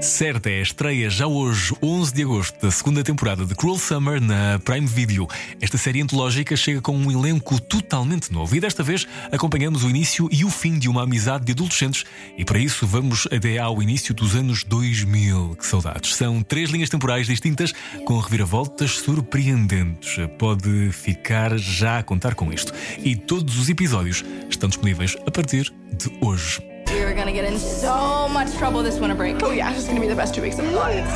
Certa 0.00 0.50
é 0.50 0.58
a 0.58 0.62
estreia 0.62 1.08
já 1.08 1.26
hoje, 1.26 1.74
11 1.82 2.12
de 2.12 2.22
agosto, 2.22 2.60
da 2.60 2.70
segunda 2.70 3.02
temporada 3.02 3.46
de 3.46 3.54
Cruel 3.54 3.78
Summer 3.78 4.20
na 4.20 4.58
Prime 4.58 4.86
Video. 4.86 5.26
Esta 5.60 5.78
série 5.78 6.02
antológica 6.02 6.54
chega 6.54 6.80
com 6.80 6.96
um 6.96 7.10
elenco 7.10 7.60
totalmente 7.60 8.32
novo 8.32 8.54
e 8.54 8.60
desta 8.60 8.82
vez 8.82 9.06
acompanhamos 9.32 9.84
o 9.84 9.90
início 9.90 10.28
e 10.30 10.44
o 10.44 10.50
fim 10.50 10.78
de 10.78 10.88
uma 10.88 11.02
amizade 11.02 11.46
de 11.46 11.52
adolescentes 11.52 12.04
e 12.36 12.44
para 12.44 12.58
isso 12.58 12.86
vamos 12.86 13.26
até 13.32 13.58
ao 13.58 13.82
início 13.82 14.14
dos 14.14 14.34
anos 14.34 14.64
2000. 14.64 15.56
Que 15.56 15.66
saudades! 15.66 16.14
São 16.14 16.42
três 16.42 16.70
linhas 16.70 16.90
temporais 16.90 17.26
distintas 17.26 17.72
com 18.04 18.18
reviravoltas 18.18 18.98
surpreendentes. 18.98 20.16
Pode 20.38 20.92
ficar 20.92 21.56
já 21.58 21.98
a 21.98 22.02
contar 22.02 22.34
com 22.34 22.52
isto. 22.52 22.72
E 23.02 23.16
todos 23.16 23.58
os 23.58 23.68
episódios 23.68 24.22
estão 24.50 24.68
disponíveis 24.68 25.16
a 25.26 25.30
partir 25.30 25.72
de 25.92 26.10
hoje. 26.20 26.75
We 26.92 27.04
were 27.04 27.14
gonna 27.14 27.32
get 27.32 27.44
in 27.44 27.58
so 27.58 28.28
much 28.28 28.54
trouble 28.56 28.82
this 28.82 28.98
winter 28.98 29.14
break. 29.14 29.42
Oh 29.42 29.50
yeah, 29.50 29.72
it's 29.74 29.86
gonna 29.86 30.00
be 30.00 30.08
the 30.08 30.14
best 30.14 30.34
two 30.34 30.42
weeks 30.42 30.58
of 30.58 30.64
my 30.66 30.72
life. 30.72 31.06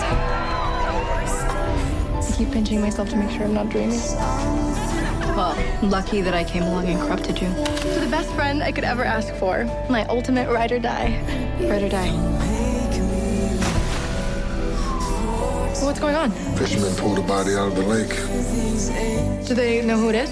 I 2.13 2.35
keep 2.37 2.51
pinching 2.51 2.81
myself 2.81 3.09
to 3.11 3.17
make 3.17 3.31
sure 3.31 3.45
I'm 3.45 3.55
not 3.55 3.69
dreaming. 3.69 4.01
Well, 5.37 5.57
lucky 5.83 6.23
that 6.23 6.35
I 6.35 6.43
came 6.45 6.65
along 6.65 6.87
and 6.87 7.01
corrupted 7.01 7.41
you. 7.41 7.49
To 7.49 8.01
the 8.01 8.09
best 8.11 8.31
friend 8.35 8.63
I 8.63 8.73
could 8.73 8.85
ever 8.85 9.05
ask 9.05 9.33
for. 9.35 9.65
My 9.89 10.05
ultimate 10.07 10.51
ride 10.51 10.73
or 10.73 10.81
die. 10.81 11.23
Ride 11.61 11.83
or 11.83 11.89
die. 11.89 12.11
What's 15.85 16.01
going 16.01 16.17
on? 16.17 16.31
Fishermen 16.57 16.95
pulled 16.97 17.19
a 17.19 17.23
body 17.23 17.55
out 17.55 17.69
of 17.69 17.77
the 17.77 17.83
lake. 17.83 19.47
Do 19.47 19.55
they 19.55 19.83
know 19.83 19.97
who 19.97 20.09
it 20.11 20.15
is? 20.17 20.31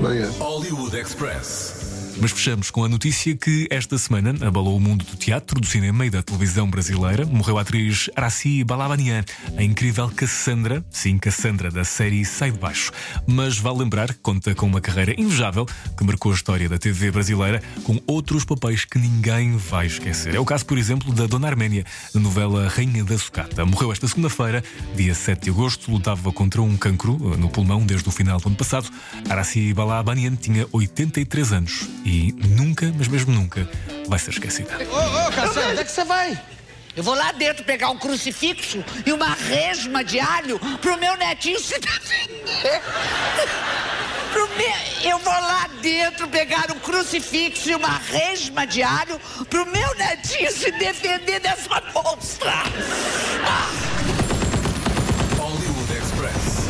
Not 0.00 0.12
yet. 0.12 0.34
Hollywood 0.36 0.94
Express. 0.94 1.81
Mas 2.20 2.30
fechamos 2.30 2.70
com 2.70 2.84
a 2.84 2.88
notícia 2.88 3.34
que 3.36 3.66
esta 3.70 3.96
semana 3.98 4.34
abalou 4.46 4.76
o 4.76 4.80
mundo 4.80 5.04
do 5.04 5.16
teatro, 5.16 5.60
do 5.60 5.66
cinema 5.66 6.06
e 6.06 6.10
da 6.10 6.22
televisão 6.22 6.68
brasileira. 6.68 7.24
Morreu 7.26 7.58
a 7.58 7.62
atriz 7.62 8.10
Araci 8.14 8.62
Balabanian, 8.64 9.24
a 9.56 9.62
incrível 9.62 10.08
Cassandra, 10.08 10.84
sim, 10.90 11.18
Cassandra, 11.18 11.70
da 11.70 11.84
série 11.84 12.24
Sai 12.24 12.50
de 12.50 12.58
Baixo. 12.58 12.92
Mas 13.26 13.58
vale 13.58 13.78
lembrar 13.78 14.08
que 14.08 14.20
conta 14.20 14.54
com 14.54 14.66
uma 14.66 14.80
carreira 14.80 15.18
invejável 15.18 15.66
que 15.96 16.04
marcou 16.04 16.32
a 16.32 16.34
história 16.34 16.68
da 16.68 16.78
TV 16.78 17.10
brasileira 17.10 17.62
com 17.84 18.00
outros 18.06 18.44
papéis 18.44 18.84
que 18.84 18.98
ninguém 18.98 19.56
vai 19.56 19.86
esquecer. 19.86 20.34
É 20.34 20.40
o 20.40 20.44
caso, 20.44 20.66
por 20.66 20.78
exemplo, 20.78 21.12
da 21.12 21.26
Dona 21.26 21.48
Arménia, 21.48 21.84
na 22.14 22.20
novela 22.20 22.68
Rainha 22.68 23.04
da 23.04 23.16
Sucata. 23.16 23.64
Morreu 23.64 23.92
esta 23.92 24.06
segunda-feira, 24.06 24.62
dia 24.94 25.14
7 25.14 25.44
de 25.44 25.50
agosto, 25.50 25.90
lutava 25.90 26.32
contra 26.32 26.62
um 26.62 26.76
cancro 26.76 27.36
no 27.36 27.48
pulmão 27.48 27.84
desde 27.84 28.08
o 28.08 28.12
final 28.12 28.38
do 28.38 28.48
ano 28.48 28.56
passado. 28.56 28.88
Araci 29.28 29.72
Balabanian 29.72 30.34
tinha 30.36 30.66
83 30.72 31.52
anos 31.52 31.88
e 32.04 32.32
nunca, 32.32 32.92
mas 32.96 33.08
mesmo 33.08 33.32
nunca, 33.32 33.68
vai 34.06 34.18
ser 34.18 34.30
esquecida. 34.30 34.70
Ô, 34.90 35.28
ô, 35.28 35.32
Cassandra, 35.32 35.70
onde 35.70 35.80
é 35.80 35.84
que 35.84 35.90
você 35.90 36.04
vai? 36.04 36.40
Eu 36.94 37.02
vou 37.02 37.14
lá 37.14 37.32
dentro 37.32 37.64
pegar 37.64 37.90
um 37.90 37.98
crucifixo 37.98 38.84
e 39.06 39.12
uma 39.12 39.34
resma 39.34 40.04
de 40.04 40.20
alho 40.20 40.58
pro 40.80 40.98
meu 40.98 41.16
netinho 41.16 41.58
se 41.58 41.78
defender. 41.78 42.82
Pro 44.32 44.48
meu... 44.56 45.10
Eu 45.10 45.18
vou 45.18 45.32
lá 45.32 45.68
dentro 45.82 46.26
pegar 46.28 46.70
um 46.70 46.78
crucifixo 46.78 47.68
e 47.70 47.74
uma 47.74 47.98
resma 47.98 48.66
de 48.66 48.82
alho 48.82 49.20
pro 49.50 49.66
meu 49.66 49.94
netinho 49.96 50.50
se 50.50 50.70
defender 50.70 51.38
dessa 51.38 51.82
monstra. 51.92 52.52
Ah. 53.44 53.70
Hollywood 55.36 55.92
Express. 55.92 56.68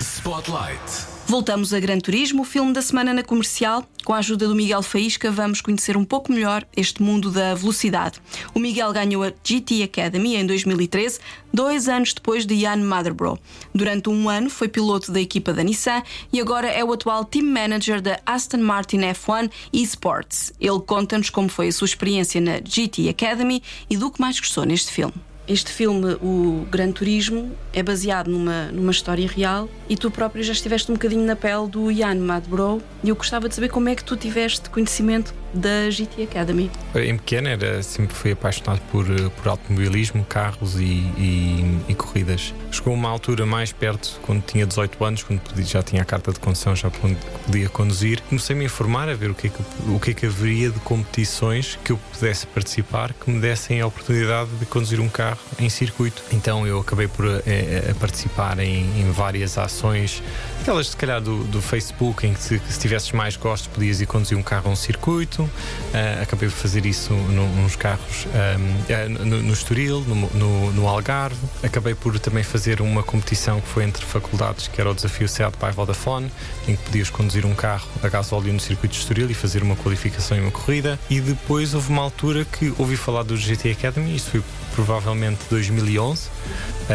Spotlight. 0.00 1.11
Voltamos 1.32 1.72
a 1.72 1.80
Gran 1.80 1.98
Turismo, 1.98 2.42
o 2.42 2.44
filme 2.44 2.74
da 2.74 2.82
semana 2.82 3.14
na 3.14 3.22
comercial. 3.22 3.88
Com 4.04 4.12
a 4.12 4.18
ajuda 4.18 4.46
do 4.46 4.54
Miguel 4.54 4.82
Faísca, 4.82 5.30
vamos 5.30 5.62
conhecer 5.62 5.96
um 5.96 6.04
pouco 6.04 6.30
melhor 6.30 6.62
este 6.76 7.02
mundo 7.02 7.30
da 7.30 7.54
velocidade. 7.54 8.20
O 8.54 8.58
Miguel 8.58 8.92
ganhou 8.92 9.24
a 9.24 9.32
GT 9.42 9.82
Academy 9.82 10.36
em 10.36 10.44
2013, 10.44 11.20
dois 11.50 11.88
anos 11.88 12.12
depois 12.12 12.44
de 12.44 12.52
Ian 12.52 12.84
Motherbro. 12.84 13.38
Durante 13.74 14.10
um 14.10 14.28
ano 14.28 14.50
foi 14.50 14.68
piloto 14.68 15.10
da 15.10 15.22
equipa 15.22 15.54
da 15.54 15.62
Nissan 15.62 16.02
e 16.30 16.38
agora 16.38 16.68
é 16.68 16.84
o 16.84 16.92
atual 16.92 17.24
team 17.24 17.46
manager 17.46 18.02
da 18.02 18.20
Aston 18.26 18.58
Martin 18.58 18.98
F1 18.98 19.50
Esports. 19.72 20.52
Ele 20.60 20.80
conta-nos 20.80 21.30
como 21.30 21.48
foi 21.48 21.68
a 21.68 21.72
sua 21.72 21.86
experiência 21.86 22.42
na 22.42 22.60
GT 22.62 23.08
Academy 23.08 23.62
e 23.88 23.96
do 23.96 24.10
que 24.10 24.20
mais 24.20 24.38
gostou 24.38 24.66
neste 24.66 24.92
filme. 24.92 25.14
Este 25.48 25.72
filme, 25.72 26.14
o 26.22 26.66
Gran 26.70 26.92
Turismo, 26.92 27.50
é 27.72 27.82
baseado 27.82 28.28
numa, 28.28 28.66
numa 28.66 28.92
história 28.92 29.26
real 29.26 29.68
e 29.88 29.96
tu 29.96 30.08
próprio 30.10 30.42
já 30.44 30.52
estiveste 30.52 30.90
um 30.90 30.94
bocadinho 30.94 31.26
na 31.26 31.34
pele 31.34 31.66
do 31.66 31.90
Ian 31.90 32.14
Madbro 32.16 32.80
e 33.02 33.08
eu 33.08 33.16
gostava 33.16 33.48
de 33.48 33.54
saber 33.54 33.68
como 33.68 33.88
é 33.88 33.94
que 33.96 34.04
tu 34.04 34.16
tiveste 34.16 34.70
conhecimento 34.70 35.34
da 35.52 35.90
GT 35.90 36.24
Academy. 36.24 36.70
Em 36.94 37.16
pequeno 37.16 37.48
era, 37.48 37.82
sempre 37.82 38.14
fui 38.14 38.32
apaixonado 38.32 38.80
por, 38.90 39.06
por 39.30 39.48
automobilismo, 39.48 40.24
carros 40.24 40.76
e, 40.76 40.84
e, 40.84 41.80
e 41.88 41.94
corridas. 41.94 42.54
Chegou 42.70 42.94
uma 42.94 43.08
altura 43.08 43.44
mais 43.44 43.72
perto, 43.72 44.18
quando 44.22 44.42
tinha 44.42 44.66
18 44.66 45.04
anos, 45.04 45.22
quando 45.22 45.40
já 45.64 45.82
tinha 45.82 46.02
a 46.02 46.04
carta 46.04 46.32
de 46.32 46.40
condução, 46.40 46.74
já 46.74 46.90
podia 46.90 47.68
conduzir. 47.68 48.20
Comecei-me 48.22 48.62
a 48.62 48.66
informar, 48.66 49.08
a 49.08 49.14
ver 49.14 49.30
o 49.30 49.34
que, 49.34 49.48
é 49.48 49.50
que, 49.50 49.62
o 49.88 50.00
que 50.00 50.10
é 50.10 50.14
que 50.14 50.26
haveria 50.26 50.70
de 50.70 50.80
competições 50.80 51.78
que 51.84 51.92
eu 51.92 51.98
pudesse 52.12 52.46
participar, 52.46 53.12
que 53.12 53.30
me 53.30 53.40
dessem 53.40 53.80
a 53.80 53.86
oportunidade 53.86 54.50
de 54.58 54.66
conduzir 54.66 55.00
um 55.00 55.08
carro 55.08 55.38
em 55.58 55.68
circuito. 55.68 56.22
Então 56.32 56.66
eu 56.66 56.80
acabei 56.80 57.08
por 57.08 57.26
é, 57.46 57.90
a 57.90 57.94
participar 57.94 58.58
em, 58.58 58.84
em, 59.00 59.10
várias 59.10 59.58
ações, 59.58 60.22
aquelas 60.62 60.90
se 60.90 60.96
calhar 60.96 61.20
do, 61.20 61.42
do 61.44 61.60
Facebook, 61.60 62.24
em 62.24 62.32
que 62.32 62.40
se, 62.40 62.62
se 62.68 62.78
tivesses 62.78 63.10
mais 63.10 63.36
gostos 63.36 63.66
podias 63.66 64.00
ir 64.00 64.06
conduzir 64.06 64.38
um 64.38 64.42
carro 64.42 64.70
a 64.70 64.72
um 64.72 64.76
circuito. 64.76 65.42
Uh, 65.42 66.22
acabei 66.22 66.48
por 66.48 66.54
fazer 66.54 66.86
isso 66.86 67.12
no, 67.12 67.48
nos 67.62 67.74
carros 67.74 68.26
um, 68.26 69.22
uh, 69.22 69.26
no, 69.26 69.42
no 69.42 69.52
Estoril, 69.52 70.00
no, 70.00 70.14
no, 70.14 70.72
no, 70.72 70.88
Algarve. 70.88 71.36
Acabei 71.64 71.94
por 71.94 72.16
também 72.20 72.44
fazer 72.44 72.80
uma 72.80 73.02
competição 73.02 73.60
que 73.60 73.68
foi 73.68 73.84
entre 73.84 74.04
faculdades, 74.04 74.68
que 74.68 74.80
era 74.80 74.88
o 74.88 74.94
desafio 74.94 75.28
SEAT 75.28 75.56
by 75.58 75.72
Vodafone, 75.72 76.30
em 76.68 76.76
que 76.76 76.82
podias 76.84 77.10
conduzir 77.10 77.44
um 77.44 77.54
carro 77.54 77.88
a 78.00 78.08
gasóleo 78.08 78.52
no 78.52 78.60
circuito 78.60 78.94
de 78.94 79.00
Estoril 79.00 79.30
e 79.30 79.34
fazer 79.34 79.64
uma 79.64 79.74
qualificação 79.74 80.36
e 80.36 80.40
uma 80.40 80.52
corrida. 80.52 80.98
E 81.10 81.20
depois 81.20 81.74
houve 81.74 81.90
uma 81.90 82.02
altura 82.02 82.44
que 82.44 82.72
ouvi 82.78 82.96
falar 82.96 83.24
do 83.24 83.36
GT 83.36 83.72
Academy, 83.72 84.14
isso 84.14 84.30
foi 84.30 84.42
provavelmente 84.74 85.40
2011, 85.50 86.28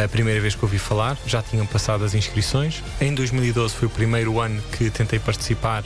a 0.04 0.08
primeira 0.08 0.40
vez 0.40 0.54
que 0.54 0.64
ouvi 0.64 0.78
falar, 0.78 1.16
já 1.26 1.42
tinham 1.42 1.66
passado 1.66 2.04
as 2.04 2.14
inscrições. 2.14 2.82
Em 3.00 3.14
2012 3.14 3.74
foi 3.74 3.88
o 3.88 3.90
primeiro 3.90 4.40
ano 4.40 4.60
que 4.76 4.90
tentei 4.90 5.18
participar, 5.18 5.84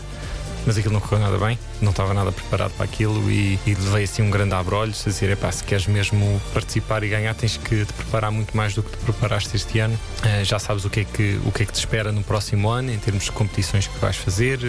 mas 0.67 0.77
aquilo 0.79 0.95
não 0.95 1.01
correu 1.01 1.19
nada 1.19 1.39
bem, 1.39 1.59
não 1.81 1.91
estava 1.91 2.15
nada 2.15 2.31
preparado 2.31 2.73
para 2.73 2.85
aquilo 2.85 3.31
e, 3.31 3.59
e 3.67 3.75
levei 3.75 4.05
assim 4.05 4.23
um 4.23 4.31
grande 4.31 4.55
abrolho, 4.55 4.93
a 4.93 5.09
dizer, 5.09 5.31
epá, 5.31 5.51
se 5.51 5.65
queres 5.65 5.87
mesmo 5.87 6.41
participar 6.53 7.03
e 7.03 7.09
ganhar 7.09 7.35
tens 7.35 7.57
que 7.57 7.85
te 7.85 7.93
preparar 7.93 8.31
muito 8.31 8.57
mais 8.57 8.75
do 8.75 8.83
que 8.83 8.91
te 8.91 8.99
preparaste 8.99 9.57
este 9.57 9.79
ano. 9.79 9.95
Uh, 9.95 10.45
já 10.45 10.59
sabes 10.59 10.85
o 10.85 10.91
que, 10.91 11.01
é 11.01 11.05
que, 11.05 11.41
o 11.45 11.53
que 11.53 11.63
é 11.63 11.67
que 11.67 11.73
te 11.73 11.79
espera 11.79 12.13
no 12.13 12.23
próximo 12.23 12.69
ano, 12.69 12.93
em 12.93 12.99
termos 12.99 13.25
de 13.25 13.33
competições 13.33 13.87
que 13.87 13.99
vais 13.99 14.17
fazer, 14.17 14.61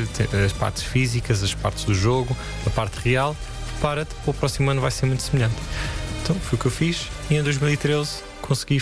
as 0.46 0.54
partes 0.54 0.84
físicas, 0.84 1.44
as 1.44 1.54
partes 1.54 1.84
do 1.84 1.94
jogo, 1.94 2.36
a 2.66 2.70
parte 2.70 2.98
real. 3.04 3.36
Prepara-te, 3.74 4.16
o 4.26 4.34
próximo 4.34 4.70
ano 4.72 4.82
vai 4.82 4.92
ser 4.92 5.06
muito 5.06 5.24
semelhante. 5.24 5.56
Então 6.24 6.38
foi 6.38 6.58
o 6.58 6.62
que 6.62 6.68
eu 6.68 6.72
fiz 6.72 7.10
e 7.30 7.36
em 7.36 7.44
2013 7.44 8.24
consegui 8.42 8.78
uh, 8.78 8.82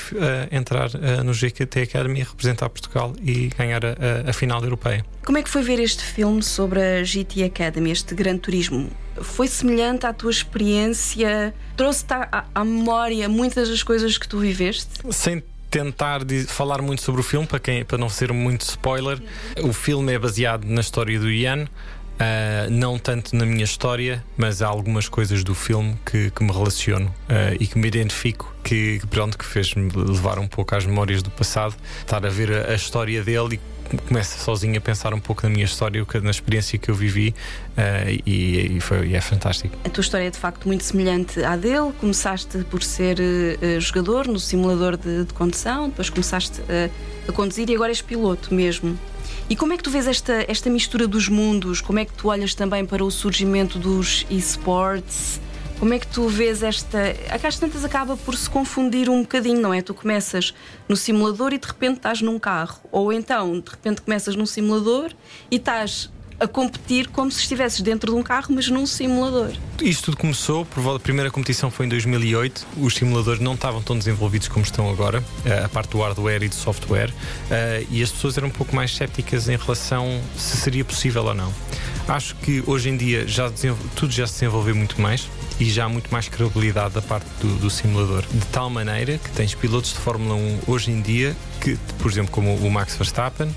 entrar 0.51 0.89
uh, 0.89 1.24
no 1.24 1.33
GKT 1.33 1.81
Academy, 1.81 2.19
representar 2.19 2.69
Portugal 2.69 3.15
e 3.19 3.50
ganhar 3.57 3.83
a, 3.83 4.29
a, 4.29 4.33
final 4.33 4.63
europeia. 4.63 5.03
Como 5.25 5.39
é 5.39 5.43
que 5.43 5.50
foi 5.50 5.63
ver 5.63 5.79
este 5.79 6.03
filme 6.03 6.43
sobre 6.43 6.79
a 6.79 7.03
GT 7.03 7.43
Academy, 7.43 7.89
este 7.89 8.13
Gran 8.13 8.38
Turismo? 8.38 8.91
Foi 9.24 9.48
semelhante 9.48 10.05
à 10.05 10.13
tua 10.13 10.29
experiência? 10.29 11.51
Trouxe-te 11.75 12.13
à, 12.13 12.45
à 12.53 12.63
memória 12.63 13.27
muitas 13.27 13.69
das 13.69 13.81
coisas 13.81 14.19
que 14.19 14.27
tu 14.27 14.38
viveste? 14.38 14.88
Sem 15.10 15.41
tentar 15.71 16.19
falar 16.48 16.79
muito 16.81 17.01
sobre 17.01 17.21
o 17.21 17.24
filme, 17.24 17.48
para, 17.48 17.60
quem, 17.60 17.83
para 17.83 17.98
não 17.98 18.10
ser 18.10 18.31
muito 18.33 18.62
spoiler, 18.62 19.19
o 19.63 19.74
filme 19.74 20.13
é 20.13 20.19
baseado 20.19 20.65
na 20.65 20.81
história 20.81 21.19
do 21.19 21.31
Ian. 21.31 21.67
Uh, 22.22 22.70
não 22.70 23.00
tanto 23.00 23.36
na 23.36 23.48
minha 23.48 23.63
história, 23.63 24.24
mas 24.38 24.62
há 24.62 24.68
algumas 24.68 25.10
coisas 25.10 25.44
do 25.44 25.56
filme 25.56 25.96
que, 26.06 26.30
que 26.30 26.44
me 26.44 26.51
relaciono 26.51 27.08
uh, 27.08 27.58
e 27.60 27.66
que 27.66 27.80
me 27.80 27.88
identifico, 27.88 28.54
que 28.63 29.01
pronto, 29.10 29.36
que 29.36 29.44
fez-me 29.44 29.92
levar 29.92 30.38
um 30.38 30.48
pouco 30.48 30.75
às 30.75 30.86
memórias 30.86 31.24
do 31.24 31.32
passado, 31.32 31.75
estar 32.00 32.24
a 32.24 32.30
ver 32.30 32.51
a, 32.54 32.74
a 32.74 32.75
história 32.75 33.24
dele 33.24 33.56
e 33.56 33.98
começo 34.08 34.38
sozinho 34.38 34.78
a 34.78 34.82
pensar 34.82 35.16
um 35.16 35.20
pouco 35.20 35.42
na 35.44 35.50
minha 35.50 35.66
história, 35.66 36.06
na 36.22 36.30
experiência 36.30 36.78
que 36.78 36.92
eu 36.92 36.96
vivi 36.96 37.34
uh, 37.70 38.22
e, 38.24 38.78
e, 38.78 38.80
foi, 38.80 39.08
e 39.08 39.16
é 39.16 39.22
fantástico. 39.22 39.75
A 39.84 39.90
tua 39.90 40.01
história 40.01 40.28
é 40.28 40.30
de 40.30 40.38
facto 40.38 40.68
muito 40.68 40.84
semelhante 40.84 41.44
à 41.44 41.56
dele. 41.56 41.92
Começaste 42.00 42.60
por 42.70 42.84
ser 42.84 43.18
jogador 43.80 44.28
no 44.28 44.40
simulador 44.40 44.96
de, 44.96 45.25
de 45.25 45.34
condução, 45.34 45.90
depois 45.90 46.12
começaste 46.12 46.62
a 47.28 47.32
conduzir 47.32 47.68
e 47.68 47.74
agora 47.74 47.90
és 47.90 48.01
piloto 48.01 48.54
mesmo. 48.54 48.96
E 49.51 49.55
como 49.58 49.74
é 49.74 49.77
que 49.77 49.84
tu 49.84 49.89
vês 49.89 50.08
esta, 50.08 50.46
esta 50.48 50.70
mistura 50.70 51.05
dos 51.05 51.27
mundos? 51.27 51.81
Como 51.81 52.00
é 52.00 52.05
que 52.05 52.13
tu 52.13 52.29
olhas 52.29 52.55
também 52.55 52.86
para 52.86 53.03
o 53.03 53.12
surgimento 53.12 53.77
dos 53.77 54.25
esports? 54.29 55.41
Como 55.77 55.93
é 55.93 56.00
que 56.00 56.08
tu 56.08 56.29
vês 56.29 56.63
esta. 56.63 56.98
A 57.29 57.46
às 57.46 57.60
tantas 57.60 57.84
acaba 57.84 58.15
por 58.15 58.34
se 58.38 58.50
confundir 58.50 59.10
um 59.10 59.24
bocadinho, 59.24 59.60
não 59.60 59.74
é? 59.74 59.81
Tu 59.81 59.93
começas 59.93 60.53
no 60.88 60.96
simulador 60.96 61.51
e 61.51 61.58
de 61.58 61.67
repente 61.67 61.98
estás 61.98 62.22
num 62.22 62.39
carro. 62.39 62.79
Ou 62.93 63.12
então, 63.12 63.60
de 63.60 63.70
repente 63.70 64.01
começas 64.01 64.38
num 64.38 64.46
simulador 64.46 65.12
e 65.51 65.58
estás 65.58 66.10
a 66.41 66.48
competir 66.48 67.07
como 67.10 67.31
se 67.31 67.39
estivesses 67.39 67.81
dentro 67.81 68.12
de 68.12 68.17
um 68.17 68.24
carro, 68.24 68.48
mas 68.50 68.67
num 68.67 68.88
simulador. 68.88 69.51
Isto 69.79 70.05
tudo 70.05 70.17
começou, 70.17 70.67
a 70.95 71.00
primeira 71.00 71.29
competição 71.29 71.69
foi 71.69 71.86
em 71.86 71.89
2008. 71.89 72.67
Os 72.77 72.95
simuladores 72.95 73.39
não 73.39 73.53
estavam 73.53 73.81
tão 73.81 73.95
desenvolvidos 73.95 74.48
como 74.48 74.65
estão 74.65 74.89
agora, 74.89 75.24
eh, 75.45 75.63
a 75.63 75.69
parte 75.69 75.91
do 75.91 76.00
hardware 76.00 76.41
e 76.41 76.50
do 76.50 76.55
software, 76.55 77.13
eh, 77.51 77.86
e 77.91 78.01
as 78.01 78.12
pessoas 78.12 78.38
eram 78.38 78.47
um 78.47 78.51
pouco 78.51 78.75
mais 78.75 78.95
céticas 78.95 79.47
em 79.47 79.56
relação 79.56 80.19
se 80.36 80.58
seria 80.58 80.84
possível 80.84 81.23
ou 81.25 81.36
não. 81.36 81.54
Acho 82.08 82.36
que 82.38 82.63
hoje 82.65 82.89
em 82.89 82.97
dia 82.97 83.27
já 83.27 83.51
tudo 83.95 84.12
já 84.12 84.25
se 84.25 84.34
desenvolveu 84.34 84.75
muito 84.75 84.99
mais 84.99 85.30
e 85.60 85.69
já 85.69 85.86
há 85.86 85.89
muito 85.89 86.12
mais 86.12 86.27
credibilidade 86.27 86.95
da 86.95 87.01
parte 87.01 87.27
do, 87.39 87.56
do, 87.60 87.69
simulador. 87.69 88.23
De 88.32 88.45
tal 88.47 88.69
maneira 88.69 89.19
que 89.19 89.30
tens 89.32 89.54
pilotos 89.54 89.93
de 89.93 89.99
Fórmula 89.99 90.34
1 90.36 90.60
hoje 90.67 90.89
em 90.89 91.01
dia, 91.01 91.36
que, 91.62 91.78
por 92.00 92.12
exemplo, 92.12 92.32
como 92.32 92.56
o 92.56 92.71
Max 92.71 92.97
Verstappen, 92.97 93.54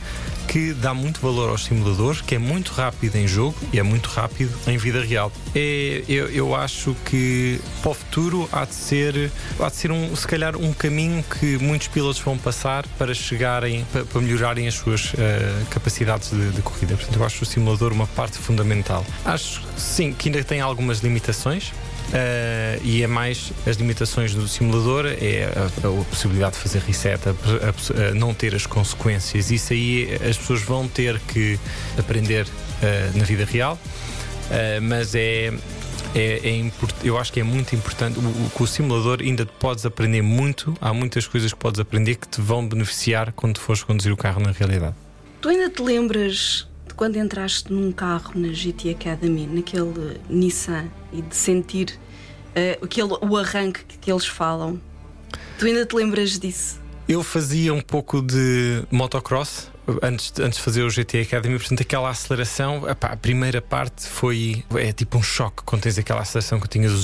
que 0.47 0.75
dá 0.75 0.93
muito 0.93 1.21
valor 1.21 1.49
aos 1.49 1.64
simuladores, 1.64 2.21
que 2.21 2.35
é 2.35 2.38
muito 2.38 2.73
rápido 2.73 3.17
em 3.17 3.27
jogo 3.27 3.57
e 3.73 3.79
é 3.79 3.83
muito 3.83 4.09
rápido 4.09 4.53
em 4.67 4.77
vida 4.77 5.03
real. 5.03 5.33
É, 5.55 6.05
eu, 6.07 6.29
eu 6.29 6.55
acho 6.55 6.95
que 7.07 7.59
para 7.83 7.90
o 7.90 7.95
futuro 7.95 8.49
há 8.53 8.64
de 8.64 8.75
ser, 8.75 9.33
há 9.59 9.69
de 9.69 9.77
ser 9.77 9.90
um, 9.90 10.14
se 10.14 10.27
calhar 10.27 10.57
um 10.57 10.73
caminho 10.73 11.25
que 11.40 11.59
muitos 11.59 11.88
pilotos 11.88 12.21
vão 12.21 12.37
passar 12.37 12.87
para 12.99 13.14
chegarem, 13.14 13.85
para, 13.90 14.05
para 14.05 14.21
melhorarem 14.21 14.69
as 14.69 14.75
suas 14.75 15.14
uh, 15.14 15.17
capacidades 15.71 16.31
de, 16.31 16.51
de, 16.51 16.62
corrida. 16.62 16.95
Portanto, 16.95 17.19
eu 17.19 17.25
acho 17.25 17.43
o 17.43 17.47
simulador 17.47 17.93
uma 17.93 18.07
parte 18.07 18.37
fundamental. 18.38 19.05
Acho 19.25 19.62
sim 19.77 20.12
que 20.12 20.29
ainda 20.29 20.45
tem 20.45 20.61
algumas 20.61 21.01
limitações, 21.01 21.73
Uh, 22.14 22.79
e 22.85 23.03
é 23.03 23.07
mais 23.07 23.53
as 23.67 23.77
limitações 23.77 24.35
do 24.35 24.47
simulador, 24.47 25.07
é 25.07 25.51
a, 25.57 25.88
a 25.88 26.05
possibilidade 26.05 26.55
de 26.55 26.61
fazer 26.61 26.83
reset, 26.83 27.21
a, 27.29 27.33
a, 27.97 28.15
não 28.15 28.35
ter 28.35 28.55
as 28.55 28.67
consequências. 28.67 29.51
Isso 29.51 29.73
aí 29.73 30.15
as 30.29 30.37
pessoas 30.37 30.63
vão 30.63 30.89
ter 30.89 31.19
que 31.21 31.59
aprender 31.99 32.47
uh, 32.47 33.19
na 33.19 33.25
vida 33.25 33.45
real, 33.45 33.79
uh, 33.79 34.83
mas 34.83 35.15
é. 35.15 35.53
É, 36.17 36.49
é 36.49 36.71
eu 37.03 37.19
acho 37.19 37.33
que 37.33 37.41
é 37.41 37.43
muito 37.43 37.75
importante. 37.75 38.21
O, 38.21 38.23
o, 38.23 38.63
o 38.63 38.67
simulador 38.69 39.19
ainda 39.21 39.45
podes 39.45 39.85
aprender 39.85 40.23
muito. 40.23 40.73
Há 40.81 40.95
muitas 40.95 41.27
coisas 41.27 41.53
que 41.53 41.59
podes 41.59 41.81
aprender 41.81 42.15
que 42.15 42.29
te 42.29 42.41
vão 42.41 42.65
beneficiar 42.67 43.33
quando 43.33 43.59
fores 43.59 43.83
conduzir 43.83 44.13
o 44.13 44.17
carro 44.17 44.41
na 44.41 44.53
realidade. 44.53 44.95
Tu 45.41 45.49
ainda 45.49 45.69
te 45.69 45.83
lembras 45.83 46.69
de 46.87 46.95
quando 46.95 47.17
entraste 47.17 47.73
num 47.73 47.91
carro 47.91 48.33
na 48.37 48.53
GT 48.53 48.91
Academy, 48.91 49.47
naquele 49.47 50.21
Nissan, 50.29 50.87
e 51.13 51.21
de 51.21 51.35
sentir 51.35 51.99
uh, 52.55 52.85
aquele, 52.85 53.19
o 53.21 53.37
arranque 53.37 53.85
que, 53.85 53.99
que 53.99 54.13
eles 54.13 54.27
falam? 54.27 54.81
Tu 55.59 55.67
ainda 55.67 55.85
te 55.85 55.97
lembras 55.97 56.39
disso? 56.39 56.84
Eu 57.07 57.23
fazia 57.23 57.75
um 57.75 57.83
pouco 57.83 58.23
de 58.23 58.83
motocross 58.90 59.71
antes, 60.03 60.33
antes 60.40 60.59
de 60.59 60.64
fazer 60.64 60.83
o 60.83 60.90
GT 60.90 61.20
Academy, 61.23 61.59
portanto, 61.59 61.81
aquela 61.81 62.09
aceleração, 62.11 62.83
a 62.88 63.16
primeira 63.16 63.61
parte 63.61 64.07
foi 64.07 64.64
é 64.77 64.92
tipo 64.92 65.18
um 65.18 65.23
choque 65.23 65.62
quando 65.64 65.83
tens 65.83 65.99
aquela 65.99 66.20
aceleração 66.20 66.59
que 66.59 66.64
eu 66.64 66.70
tinha 66.70 66.88
do 66.88 66.97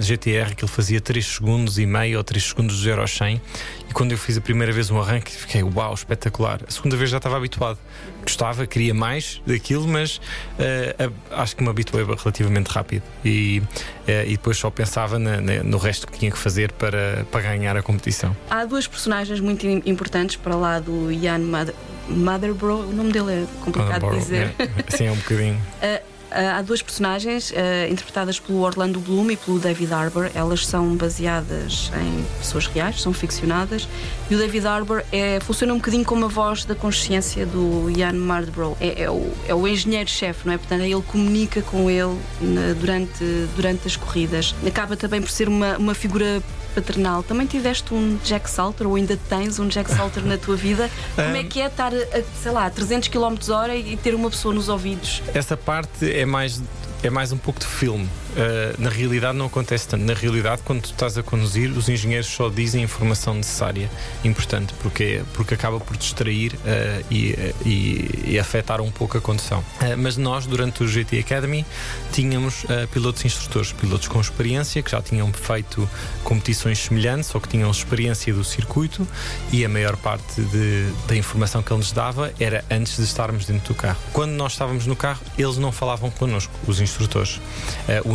GTR, 0.00 0.54
que 0.54 0.64
ele 0.64 0.72
fazia 0.72 1.00
3 1.00 1.24
segundos 1.24 1.78
e 1.78 1.86
meio 1.86 2.18
ou 2.18 2.24
3 2.24 2.42
segundos 2.42 2.76
do 2.76 2.82
0 2.82 3.00
ao 3.00 3.08
100. 3.08 3.40
E 3.88 3.92
quando 3.92 4.12
eu 4.12 4.18
fiz 4.18 4.36
a 4.36 4.40
primeira 4.40 4.72
vez 4.72 4.90
um 4.90 5.00
arranque, 5.00 5.32
fiquei 5.32 5.62
uau, 5.62 5.92
espetacular. 5.94 6.60
A 6.66 6.70
segunda 6.70 6.96
vez 6.96 7.10
já 7.10 7.16
estava 7.16 7.36
habituado, 7.36 7.78
gostava, 8.22 8.66
queria 8.66 8.94
mais 8.94 9.42
daquilo, 9.46 9.86
mas 9.86 10.16
uh, 10.16 11.12
acho 11.32 11.56
que 11.56 11.62
me 11.62 11.68
habituei 11.68 12.04
relativamente 12.04 12.68
rápido. 12.68 13.02
E, 13.24 13.60
uh, 13.60 14.26
e 14.26 14.32
depois 14.32 14.56
só 14.56 14.70
pensava 14.70 15.18
na, 15.18 15.40
na, 15.40 15.62
no 15.62 15.78
resto 15.78 16.06
que 16.06 16.18
tinha 16.18 16.30
que 16.30 16.38
fazer 16.38 16.72
para, 16.72 17.26
para 17.30 17.40
ganhar 17.42 17.76
a 17.76 17.82
competição. 17.82 18.36
Há 18.48 18.64
duas 18.64 18.86
personagens 18.86 19.40
muito 19.40 19.66
importantes 19.66 20.36
para 20.36 20.54
lá 20.54 20.78
do 20.78 21.10
Ian 21.10 21.40
Mad 21.40 21.70
Motherbro, 22.12 22.80
o 22.80 22.92
nome 22.92 23.12
dele 23.12 23.32
é 23.32 23.46
complicado 23.64 24.10
de 24.10 24.18
dizer. 24.18 24.54
É, 24.58 24.96
sim, 24.96 25.06
é 25.06 25.12
um 25.12 25.16
bocadinho. 25.16 25.56
uh, 25.56 26.12
há 26.32 26.62
duas 26.62 26.80
personagens 26.82 27.50
uh, 27.50 27.54
interpretadas 27.90 28.40
pelo 28.40 28.60
Orlando 28.60 28.98
Bloom 29.00 29.30
e 29.30 29.36
pelo 29.36 29.58
David 29.58 29.92
Harbour. 29.92 30.30
Elas 30.34 30.66
são 30.66 30.96
baseadas 30.96 31.90
em 32.00 32.24
pessoas 32.38 32.66
reais, 32.66 33.00
são 33.00 33.12
ficcionadas. 33.12 33.88
E 34.30 34.34
o 34.34 34.38
David 34.38 34.66
Harbour 34.66 35.02
é, 35.12 35.38
funciona 35.40 35.72
um 35.74 35.76
bocadinho 35.76 36.04
como 36.04 36.24
a 36.24 36.28
voz 36.28 36.64
da 36.64 36.74
consciência 36.74 37.44
do 37.44 37.90
Ian 37.90 38.14
Mardbrough. 38.14 38.76
É, 38.80 39.02
é, 39.02 39.10
o, 39.10 39.30
é 39.46 39.54
o 39.54 39.66
engenheiro-chefe, 39.68 40.46
não 40.46 40.54
é? 40.54 40.58
Portanto, 40.58 40.82
ele 40.82 41.02
comunica 41.02 41.60
com 41.62 41.90
ele 41.90 42.18
na, 42.40 42.72
durante, 42.74 43.24
durante 43.54 43.86
as 43.86 43.96
corridas. 43.96 44.54
Acaba 44.66 44.96
também 44.96 45.20
por 45.20 45.30
ser 45.30 45.48
uma, 45.48 45.76
uma 45.76 45.94
figura 45.94 46.42
paternal. 46.72 47.22
Também 47.22 47.46
tiveste 47.46 47.94
um 47.94 48.18
Jack 48.24 48.50
Salter 48.50 48.86
ou 48.86 48.96
ainda 48.96 49.18
tens 49.28 49.58
um 49.58 49.68
Jack 49.68 49.90
Salter 49.94 50.24
na 50.24 50.36
tua 50.36 50.56
vida? 50.56 50.90
Como 51.14 51.36
é 51.36 51.44
que 51.44 51.60
é 51.60 51.66
estar, 51.66 51.92
a, 51.94 52.22
sei 52.42 52.52
lá, 52.52 52.66
a 52.66 52.70
300 52.70 53.08
km 53.08 53.34
hora 53.50 53.76
e 53.76 53.96
ter 53.96 54.14
uma 54.14 54.30
pessoa 54.30 54.54
nos 54.54 54.68
ouvidos? 54.68 55.22
Essa 55.34 55.56
parte 55.56 56.10
é 56.10 56.24
mais 56.24 56.62
é 57.02 57.10
mais 57.10 57.32
um 57.32 57.38
pouco 57.38 57.58
de 57.58 57.66
filme. 57.66 58.08
Uh, 58.32 58.80
na 58.80 58.88
realidade 58.88 59.36
não 59.36 59.46
acontece 59.46 59.86
tanto. 59.86 60.04
Na 60.04 60.14
realidade, 60.14 60.62
quando 60.64 60.82
tu 60.82 60.90
estás 60.90 61.18
a 61.18 61.22
conduzir, 61.22 61.70
os 61.70 61.88
engenheiros 61.88 62.28
só 62.28 62.48
dizem 62.48 62.80
a 62.80 62.84
informação 62.84 63.34
necessária, 63.34 63.90
importante, 64.24 64.72
porque, 64.80 65.22
porque 65.34 65.54
acaba 65.54 65.78
por 65.78 65.96
distrair 65.96 66.54
uh, 66.54 67.04
e, 67.10 67.34
e, 67.64 68.32
e, 68.32 68.38
afetar 68.38 68.80
um 68.80 68.90
pouco 68.90 69.18
a 69.18 69.20
condução. 69.20 69.60
Uh, 69.60 69.96
mas 69.98 70.16
nós, 70.16 70.46
durante 70.46 70.82
o 70.82 70.88
GT 70.88 71.18
Academy, 71.18 71.64
tínhamos 72.12 72.64
pilotos 72.90 73.24
instrutores, 73.24 73.72
pilotos 73.72 74.08
com 74.08 74.20
experiência, 74.20 74.82
que 74.82 74.90
já 74.90 75.02
tinham 75.02 75.32
feito 75.32 75.88
competições 76.24 76.78
semelhantes 76.78 77.34
ou 77.34 77.40
que 77.40 77.48
tinham 77.48 77.70
experiência 77.70 78.32
do 78.32 78.44
circuito 78.44 79.06
e 79.52 79.64
a 79.64 79.68
maior 79.68 79.96
parte 79.96 80.40
de, 80.40 80.90
da 81.06 81.16
informação 81.16 81.62
que 81.62 81.72
ele 81.72 81.78
nos 81.78 81.92
dava 81.92 82.32
era 82.38 82.64
antes 82.70 82.96
de 82.96 83.04
estarmos 83.04 83.44
dentro 83.46 83.74
do 83.74 83.74
carro. 83.74 83.98
Quando 84.12 84.32
nós 84.32 84.52
estávamos 84.52 84.86
no 84.86 84.96
carro, 84.96 85.20
eles 85.36 85.56
não 85.58 85.72
falavam 85.72 86.10
connosco, 86.10 86.52
os 86.66 86.80
instrutores. 86.80 87.40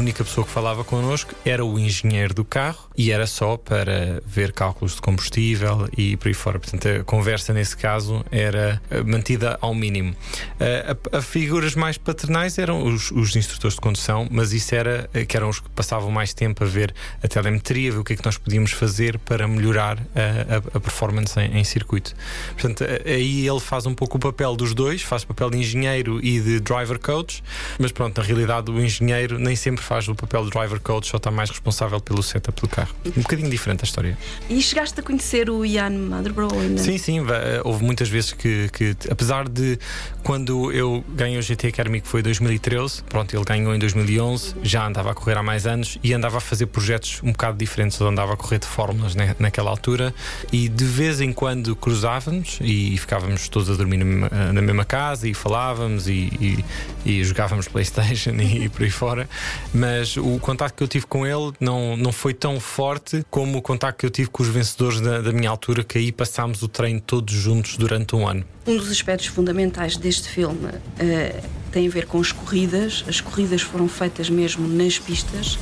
Única 0.07 0.23
pessoa 0.23 0.47
que 0.47 0.53
falava 0.53 0.85
connosco 0.85 1.35
era 1.43 1.65
o 1.65 1.77
engenheiro 1.77 2.33
do 2.33 2.45
carro 2.45 2.87
e 2.97 3.11
era 3.11 3.27
só 3.27 3.57
para 3.57 4.23
ver 4.25 4.53
cálculos 4.53 4.95
de 4.95 5.01
combustível 5.01 5.89
e 5.97 6.15
por 6.15 6.29
aí 6.29 6.33
fora. 6.33 6.57
Portanto, 6.57 6.87
a 6.87 7.03
conversa 7.03 7.53
nesse 7.53 7.75
caso 7.75 8.23
era 8.31 8.81
eh, 8.89 9.03
mantida 9.03 9.57
ao 9.59 9.75
mínimo. 9.75 10.15
Eh, 10.61 10.95
a, 11.11 11.21
figuras 11.21 11.75
mais 11.75 11.97
paternais 11.97 12.57
eram 12.57 12.87
os, 12.87 13.11
os, 13.11 13.35
instrutores 13.35 13.75
de 13.75 13.81
condução, 13.81 14.29
mas 14.31 14.53
isso 14.53 14.73
era 14.73 15.09
eh, 15.13 15.25
que 15.25 15.35
eram 15.35 15.49
os 15.49 15.59
que 15.59 15.69
passavam 15.71 16.09
mais 16.09 16.33
tempo 16.33 16.63
a 16.63 16.67
ver 16.67 16.95
a 17.21 17.27
telemetria, 17.27 17.91
ver 17.91 17.97
o 17.97 18.03
que 18.05 18.13
é 18.13 18.15
que 18.15 18.25
nós 18.25 18.37
podíamos 18.37 18.71
fazer 18.71 19.19
para 19.19 19.45
melhorar 19.45 19.99
a, 20.15 20.55
a, 20.55 20.77
a 20.77 20.79
performance 20.79 21.37
em, 21.37 21.57
em, 21.59 21.63
circuito. 21.65 22.15
Portanto, 22.53 22.85
aí 23.05 23.45
ele 23.45 23.59
faz 23.59 23.85
um 23.85 23.93
pouco 23.93 24.15
o 24.15 24.19
papel 24.21 24.55
dos 24.55 24.73
dois, 24.73 25.01
faz 25.01 25.23
o 25.23 25.27
papel 25.27 25.49
de 25.49 25.57
engenheiro 25.57 26.23
e 26.23 26.39
de 26.39 26.61
driver 26.61 26.97
coach, 26.97 27.43
mas 27.77 27.91
pronto, 27.91 28.17
na 28.17 28.23
realidade 28.23 28.71
o 28.71 28.79
engenheiro 28.79 29.37
nem 29.37 29.55
sempre 29.55 29.83
faz 29.83 29.96
o 30.05 30.15
papel 30.15 30.43
de 30.43 30.49
driver 30.49 30.79
coach, 30.81 31.07
só 31.07 31.17
está 31.17 31.31
mais 31.31 31.49
responsável 31.49 32.01
pelo 32.01 32.21
setup 32.21 32.61
do 32.61 32.67
carro. 32.67 32.93
Um 33.05 33.21
bocadinho 33.21 33.49
diferente 33.49 33.81
a 33.81 33.85
história. 33.85 34.17
E 34.49 34.61
chegaste 34.61 34.99
a 34.99 35.03
conhecer 35.03 35.49
o 35.49 35.65
Ian 35.65 35.91
Motherbro 35.91 36.49
ainda? 36.53 36.81
Sim, 36.81 36.97
sim, 36.97 37.19
houve 37.63 37.83
muitas 37.83 38.09
vezes 38.09 38.33
que, 38.33 38.69
que, 38.69 38.95
apesar 39.09 39.47
de 39.47 39.79
quando 40.23 40.71
eu 40.71 41.03
ganhei 41.09 41.37
o 41.37 41.41
GT 41.41 41.67
Academy, 41.67 42.01
que 42.01 42.07
foi 42.07 42.21
2013, 42.21 43.03
pronto, 43.03 43.35
ele 43.35 43.45
ganhou 43.45 43.73
em 43.73 43.79
2011, 43.79 44.55
já 44.63 44.85
andava 44.85 45.11
a 45.11 45.13
correr 45.13 45.37
há 45.37 45.43
mais 45.43 45.65
anos 45.65 45.97
e 46.03 46.13
andava 46.13 46.37
a 46.37 46.41
fazer 46.41 46.65
projetos 46.65 47.21
um 47.23 47.31
bocado 47.31 47.57
diferentes, 47.57 47.99
andava 48.01 48.33
a 48.33 48.37
correr 48.37 48.59
de 48.59 48.67
fórmulas 48.67 49.15
naquela 49.39 49.69
altura 49.69 50.13
e 50.51 50.67
de 50.67 50.83
vez 50.83 51.21
em 51.21 51.31
quando 51.31 51.75
cruzávamos 51.75 52.59
e 52.61 52.97
ficávamos 52.97 53.47
todos 53.47 53.69
a 53.69 53.75
dormir 53.75 53.97
na 53.97 54.05
mesma, 54.05 54.29
na 54.53 54.61
mesma 54.61 54.85
casa 54.85 55.27
e 55.27 55.33
falávamos 55.33 56.07
e, 56.07 56.29
e, 56.39 56.65
e 57.05 57.23
jogávamos 57.23 57.67
Playstation 57.77 58.31
e, 58.31 58.69
por 58.69 58.83
aí 58.83 58.89
fora, 58.89 59.29
mas 59.73 59.86
o 60.17 60.39
contacto 60.39 60.77
que 60.77 60.83
eu 60.83 60.87
tive 60.87 61.05
com 61.05 61.25
ele 61.25 61.53
não, 61.59 61.95
não 61.97 62.11
foi 62.11 62.33
tão 62.33 62.59
forte 62.59 63.25
como 63.29 63.57
o 63.57 63.61
contacto 63.61 63.99
que 63.99 64.05
eu 64.05 64.09
tive 64.09 64.29
com 64.29 64.43
os 64.43 64.49
vencedores 64.49 65.01
da, 65.01 65.21
da 65.21 65.31
minha 65.31 65.49
altura, 65.49 65.83
que 65.83 65.97
aí 65.97 66.11
passámos 66.11 66.61
o 66.61 66.67
treino 66.67 67.01
todos 67.01 67.33
juntos 67.33 67.77
durante 67.77 68.15
um 68.15 68.27
ano. 68.27 68.43
Um 68.65 68.77
dos 68.77 68.91
aspectos 68.91 69.27
fundamentais 69.27 69.97
deste 69.97 70.27
filme 70.27 70.67
uh, 70.67 71.49
tem 71.71 71.87
a 71.87 71.89
ver 71.89 72.05
com 72.05 72.19
as 72.19 72.31
corridas. 72.31 73.03
As 73.07 73.21
corridas 73.21 73.61
foram 73.61 73.87
feitas 73.87 74.29
mesmo 74.29 74.67
nas 74.67 74.99
pistas. 74.99 75.57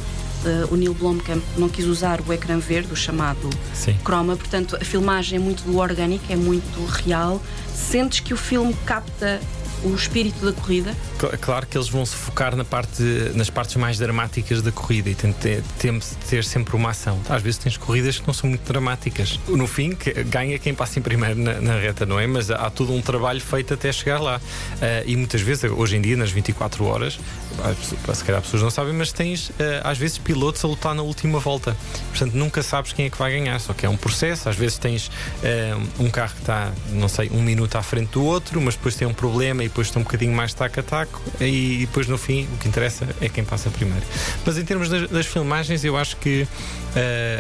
Uh, 0.46 0.72
o 0.72 0.76
Neil 0.76 0.94
Blomkamp 0.94 1.44
não 1.58 1.68
quis 1.68 1.86
usar 1.86 2.22
o 2.22 2.32
ecrã 2.32 2.60
verde, 2.60 2.94
o 2.94 2.96
chamado 2.96 3.50
Sim. 3.74 3.96
croma, 4.04 4.36
portanto 4.36 4.76
a 4.80 4.86
filmagem 4.86 5.38
é 5.38 5.42
muito 5.42 5.64
do 5.64 5.78
orgânico, 5.78 6.26
é 6.30 6.36
muito 6.36 6.86
real. 6.86 7.42
Sentes 7.74 8.20
que 8.20 8.34
o 8.34 8.38
filme 8.38 8.76
capta 8.86 9.40
o 9.84 9.94
espírito 9.94 10.46
da 10.46 10.54
corrida? 10.54 10.96
Claro 11.42 11.66
que 11.68 11.78
eles 11.78 11.90
vão 11.90 12.06
se 12.06 12.16
focar 12.16 12.56
na 12.56 12.66
parte, 12.66 13.04
nas 13.36 13.50
partes 13.50 13.76
mais 13.76 13.98
dramáticas 13.98 14.62
da 14.62 14.72
corrida 14.72 15.10
e 15.10 15.16
de 15.16 15.34
ter 16.30 16.44
sempre 16.44 16.76
uma 16.76 16.90
ação. 16.92 17.20
Às 17.30 17.42
vezes 17.42 17.58
tens 17.60 17.78
corridas 17.78 18.20
que 18.20 18.28
não 18.28 18.34
são 18.34 18.50
muito 18.50 18.66
dramáticas. 18.72 19.40
No 19.48 19.68
fim, 19.68 19.98
ganha 20.28 20.58
quem 20.60 20.74
passa 20.74 21.00
em 21.00 21.02
primeiro 21.02 21.40
na, 21.40 21.62
na 21.62 21.78
reta, 21.78 22.06
não 22.06 22.20
é? 22.20 22.28
Mas 22.28 22.50
há 22.52 22.70
todo 22.70 22.94
um 22.94 23.02
trabalho 23.02 23.42
feito 23.42 23.74
até 23.74 23.92
chegar 23.92 24.20
lá. 24.20 24.38
Uh, 24.38 25.04
e 25.06 25.16
muitas 25.16 25.42
vezes, 25.42 25.70
hoje 25.72 25.98
em 25.98 26.02
dia, 26.02 26.16
nas 26.16 26.32
24 26.32 26.84
horas, 26.86 27.20
se 28.14 28.24
calhar 28.24 28.40
as 28.40 28.46
pessoas 28.46 28.64
não 28.64 28.70
sabem, 28.70 28.94
mas 28.94 29.12
tens 29.12 29.50
uh, 29.50 29.54
às 29.84 29.98
vezes 29.98 30.18
pilotos 30.18 30.64
a 30.64 30.68
lutar 30.68 30.94
na 30.94 31.02
última 31.02 31.40
volta. 31.40 31.76
Portanto, 32.10 32.34
nunca 32.34 32.64
sabes 32.64 32.94
quem 32.94 33.06
é 33.06 33.10
que 33.10 33.18
vai 33.18 33.32
ganhar. 33.32 33.60
Só 33.60 33.74
que 33.74 33.86
é 33.86 33.90
um 33.90 33.98
processo. 33.98 34.50
Às 34.50 34.56
vezes 34.56 34.78
tens 34.78 35.08
uh, 35.08 36.04
um 36.04 36.10
carro 36.10 36.34
que 36.34 36.42
está, 36.42 36.72
não 36.90 37.08
sei, 37.08 37.30
um 37.32 37.42
minuto 37.42 37.76
à 37.76 37.84
frente 37.84 38.12
do 38.12 38.24
outro, 38.24 38.62
mas 38.62 38.76
depois 38.76 38.96
tem 38.96 39.08
um 39.08 39.14
problema 39.14 39.64
e 39.66 39.68
depois 39.68 39.88
está 39.88 40.00
um 40.00 40.04
bocadinho 40.04 40.34
mais 40.34 40.54
taco 40.54 40.80
a 40.80 40.84
taco 40.84 41.22
e 41.40 41.80
depois 41.82 42.08
no 42.08 42.18
fim 42.18 42.48
o 42.54 42.58
que 42.58 42.68
interessa 42.68 43.08
é 43.20 43.30
quem 43.30 43.44
passa 43.44 43.70
primeiro. 43.70 44.06
Mas 44.46 44.58
em 44.58 44.64
termos 44.64 44.90
das, 44.90 45.10
das 45.10 45.26
filmagens, 45.26 45.84
eu 45.84 45.98
acho 45.98 46.18
que 46.18 46.48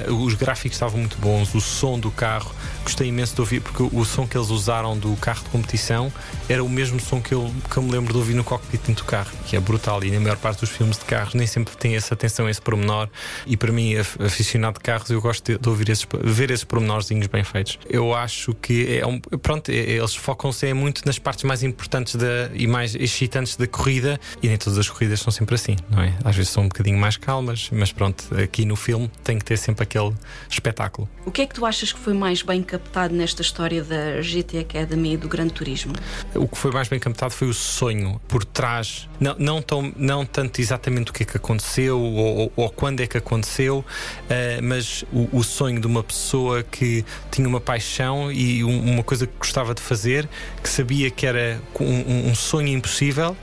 uh, 0.10 0.14
os 0.14 0.34
gráficos 0.34 0.76
estavam 0.76 1.00
muito 1.00 1.18
bons, 1.18 1.54
o 1.56 1.62
som 1.62 2.00
do 2.00 2.12
carro, 2.12 2.54
gostei 2.84 3.08
imenso 3.08 3.36
de 3.36 3.42
ouvir, 3.42 3.62
porque 3.62 3.84
o 3.84 4.06
som 4.06 4.28
que 4.28 4.38
eles 4.38 4.50
usaram 4.50 4.98
do 4.98 5.16
carro 5.18 5.44
de 5.44 5.50
competição 5.50 6.12
era 6.48 6.64
o 6.64 6.70
mesmo 6.70 7.00
som 7.00 7.22
que 7.22 7.34
eu, 7.34 7.52
que 7.70 7.78
eu 7.78 7.84
me 7.84 7.92
lembro 7.92 8.14
de 8.14 8.20
ouvir 8.20 8.34
no 8.34 8.44
cockpit 8.44 8.96
do 8.96 9.04
carro, 9.04 9.32
que 9.46 9.56
é 9.56 9.60
brutal. 9.60 10.04
E 10.04 10.12
na 10.12 10.20
maior 10.20 10.38
parte 10.38 10.60
dos 10.60 10.70
filmes 10.70 10.98
de 10.98 11.06
carros 11.06 11.34
nem 11.34 11.48
sempre 11.48 11.76
tem 11.76 11.96
essa 11.96 12.14
atenção, 12.14 12.48
esse 12.50 12.62
pormenor. 12.62 13.10
E 13.46 13.58
para 13.58 13.72
mim, 13.72 13.96
aficionado 13.98 14.78
de 14.78 14.84
carros, 14.84 15.10
eu 15.10 15.22
gosto 15.22 15.54
de, 15.54 15.58
de 15.58 15.70
ouvir 15.70 15.90
esses, 15.90 16.06
ver 16.24 16.52
esses 16.52 16.64
pormenorzinhos 16.64 17.28
bem 17.28 17.44
feitos. 17.44 17.80
Eu 17.90 18.14
acho 18.14 18.54
que 18.56 18.98
é 18.98 19.06
um, 19.06 19.20
pronto, 19.20 19.70
é, 19.70 19.74
eles 19.74 20.16
focam-se 20.16 20.68
é 20.68 20.74
muito 20.74 21.02
nas 21.06 21.20
partes 21.20 21.44
mais 21.44 21.64
importantes 21.64 22.15
da, 22.16 22.50
e 22.54 22.68
mais 22.68 22.96
excitantes 22.96 23.56
da 23.56 23.68
corrida, 23.68 24.20
e 24.42 24.48
nem 24.48 24.58
todas 24.58 24.78
as 24.78 24.90
corridas 24.90 25.20
são 25.20 25.32
sempre 25.32 25.56
assim, 25.56 25.76
não 25.90 26.02
é? 26.02 26.14
Às 26.24 26.36
vezes 26.36 26.52
são 26.52 26.64
um 26.64 26.68
bocadinho 26.68 26.98
mais 26.98 27.18
calmas, 27.18 27.70
mas 27.72 27.92
pronto, 27.92 28.26
aqui 28.42 28.66
no 28.66 28.76
filme 28.76 29.10
tem 29.24 29.38
que 29.38 29.46
ter 29.46 29.58
sempre 29.58 29.84
aquele 29.84 30.14
espetáculo. 30.50 31.10
O 31.26 31.32
que 31.32 31.42
é 31.42 31.46
que 31.46 31.56
tu 31.56 31.66
achas 31.66 31.92
que 31.92 32.00
foi 32.00 32.14
mais 32.14 32.42
bem 32.42 32.62
captado 32.62 33.14
nesta 33.14 33.42
história 33.42 33.84
da 33.84 34.22
GT 34.22 34.60
Academy 34.60 35.14
e 35.14 35.18
do 35.18 35.28
Gran 35.28 35.48
Turismo? 35.48 35.94
O 36.34 36.48
que 36.48 36.58
foi 36.58 36.72
mais 36.72 36.88
bem 36.88 37.00
captado 37.00 37.34
foi 37.34 37.48
o 37.48 37.54
sonho 37.54 38.20
por 38.28 38.44
trás, 38.46 39.08
não, 39.20 39.36
não, 39.38 39.62
tão, 39.62 39.94
não 39.96 40.26
tanto 40.26 40.60
exatamente 40.60 41.12
o 41.12 41.14
que 41.14 41.24
é 41.24 41.26
que 41.26 41.38
aconteceu 41.38 42.00
ou, 42.00 42.38
ou, 42.38 42.54
ou 42.56 42.70
quando 42.70 43.02
é 43.02 43.08
que 43.08 43.18
aconteceu, 43.18 43.80
uh, 43.80 44.64
mas 44.64 45.04
o, 45.12 45.40
o, 45.40 45.44
sonho 45.44 45.80
de 45.80 45.88
uma 45.88 46.04
pessoa 46.04 46.64
que 46.64 47.06
tinha 47.32 47.48
uma 47.48 47.60
paixão 47.60 48.32
e 48.32 48.64
um, 48.64 48.94
uma 48.94 49.04
coisa 49.04 49.26
que 49.26 49.34
gostava 49.38 49.74
de 49.74 49.82
fazer, 49.82 50.28
que 50.62 50.70
sabia 50.70 51.10
que 51.10 51.26
era 51.26 51.62
um, 51.80 52.05
um 52.06 52.36
sonho 52.36 52.68
impossível 52.70 53.36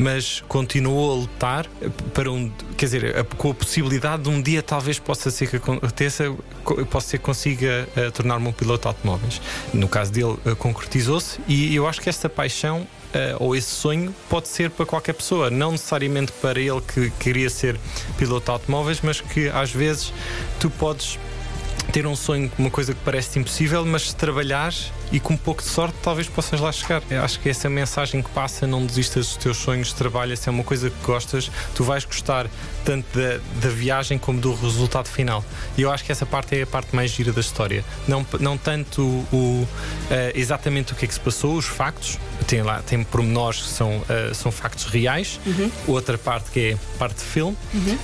mas 0.00 0.42
continuou 0.48 1.12
a 1.12 1.14
lutar 1.14 1.66
para 2.14 2.32
um. 2.32 2.50
Quer 2.76 2.86
dizer, 2.86 3.24
com 3.36 3.50
a 3.50 3.54
possibilidade 3.54 4.22
de 4.22 4.30
um 4.30 4.40
dia 4.40 4.62
talvez 4.62 4.98
possa 4.98 5.30
ser 5.30 5.46
que 5.48 5.56
aconteça, 5.56 6.34
possa 6.90 7.08
ser 7.08 7.18
consiga 7.18 7.86
uh, 7.94 8.10
tornar-me 8.10 8.48
um 8.48 8.52
piloto 8.52 8.82
de 8.82 8.88
automóveis. 8.88 9.42
No 9.74 9.86
caso 9.86 10.10
dele, 10.10 10.38
uh, 10.46 10.56
concretizou-se 10.56 11.38
e 11.46 11.74
eu 11.74 11.86
acho 11.86 12.00
que 12.00 12.08
esta 12.08 12.28
paixão 12.28 12.86
Uh, 13.10 13.34
ou 13.40 13.56
esse 13.56 13.66
sonho 13.66 14.14
pode 14.28 14.46
ser 14.46 14.70
para 14.70 14.86
qualquer 14.86 15.14
pessoa, 15.14 15.50
não 15.50 15.72
necessariamente 15.72 16.30
para 16.40 16.60
ele 16.60 16.80
que 16.80 17.10
queria 17.18 17.50
ser 17.50 17.76
piloto 18.16 18.44
de 18.44 18.50
automóveis, 18.52 19.00
mas 19.02 19.20
que 19.20 19.48
às 19.48 19.72
vezes 19.72 20.12
tu 20.60 20.70
podes 20.70 21.18
ter 21.92 22.06
um 22.06 22.14
sonho, 22.14 22.48
uma 22.56 22.70
coisa 22.70 22.94
que 22.94 23.00
parece 23.04 23.40
impossível, 23.40 23.84
mas 23.84 24.10
se 24.10 24.14
trabalhares 24.14 24.92
e 25.12 25.18
com 25.18 25.34
um 25.34 25.36
pouco 25.36 25.62
de 25.62 25.68
sorte 25.68 25.96
talvez 26.02 26.28
possas 26.28 26.60
lá 26.60 26.70
chegar. 26.72 27.02
Eu 27.10 27.22
acho 27.22 27.40
que 27.40 27.48
essa 27.48 27.68
mensagem 27.68 28.22
que 28.22 28.30
passa, 28.30 28.66
não 28.66 28.84
desistas 28.84 29.26
dos 29.26 29.36
teus 29.36 29.56
sonhos, 29.56 29.92
trabalha, 29.92 30.36
se 30.36 30.48
é 30.48 30.52
uma 30.52 30.64
coisa 30.64 30.90
que 30.90 31.04
gostas, 31.04 31.50
tu 31.74 31.84
vais 31.84 32.04
gostar 32.04 32.46
tanto 32.84 33.06
da, 33.18 33.38
da 33.60 33.68
viagem 33.68 34.18
como 34.18 34.40
do 34.40 34.54
resultado 34.54 35.08
final. 35.08 35.44
E 35.76 35.82
eu 35.82 35.90
acho 35.90 36.04
que 36.04 36.12
essa 36.12 36.26
parte 36.26 36.56
é 36.56 36.62
a 36.62 36.66
parte 36.66 36.94
mais 36.94 37.10
gira 37.10 37.32
da 37.32 37.40
história. 37.40 37.84
Não, 38.06 38.26
não 38.38 38.56
tanto 38.56 39.02
o, 39.32 39.66
uh, 39.66 39.68
exatamente 40.34 40.92
o 40.92 40.96
que 40.96 41.04
é 41.04 41.08
que 41.08 41.14
se 41.14 41.20
passou, 41.20 41.56
os 41.56 41.66
factos, 41.66 42.18
tem 42.46 42.62
lá, 42.62 42.82
tem 42.82 43.02
pormenores 43.04 43.62
que 43.62 43.68
são, 43.68 43.98
uh, 43.98 44.34
são 44.34 44.50
factos 44.50 44.84
reais, 44.86 45.40
uhum. 45.46 45.70
outra 45.86 46.16
parte 46.18 46.50
que 46.50 46.60
é 46.72 46.78
parte 46.98 47.18
de 47.18 47.24
filme, 47.24 47.56
uhum. 47.74 47.94
uh, 47.94 47.98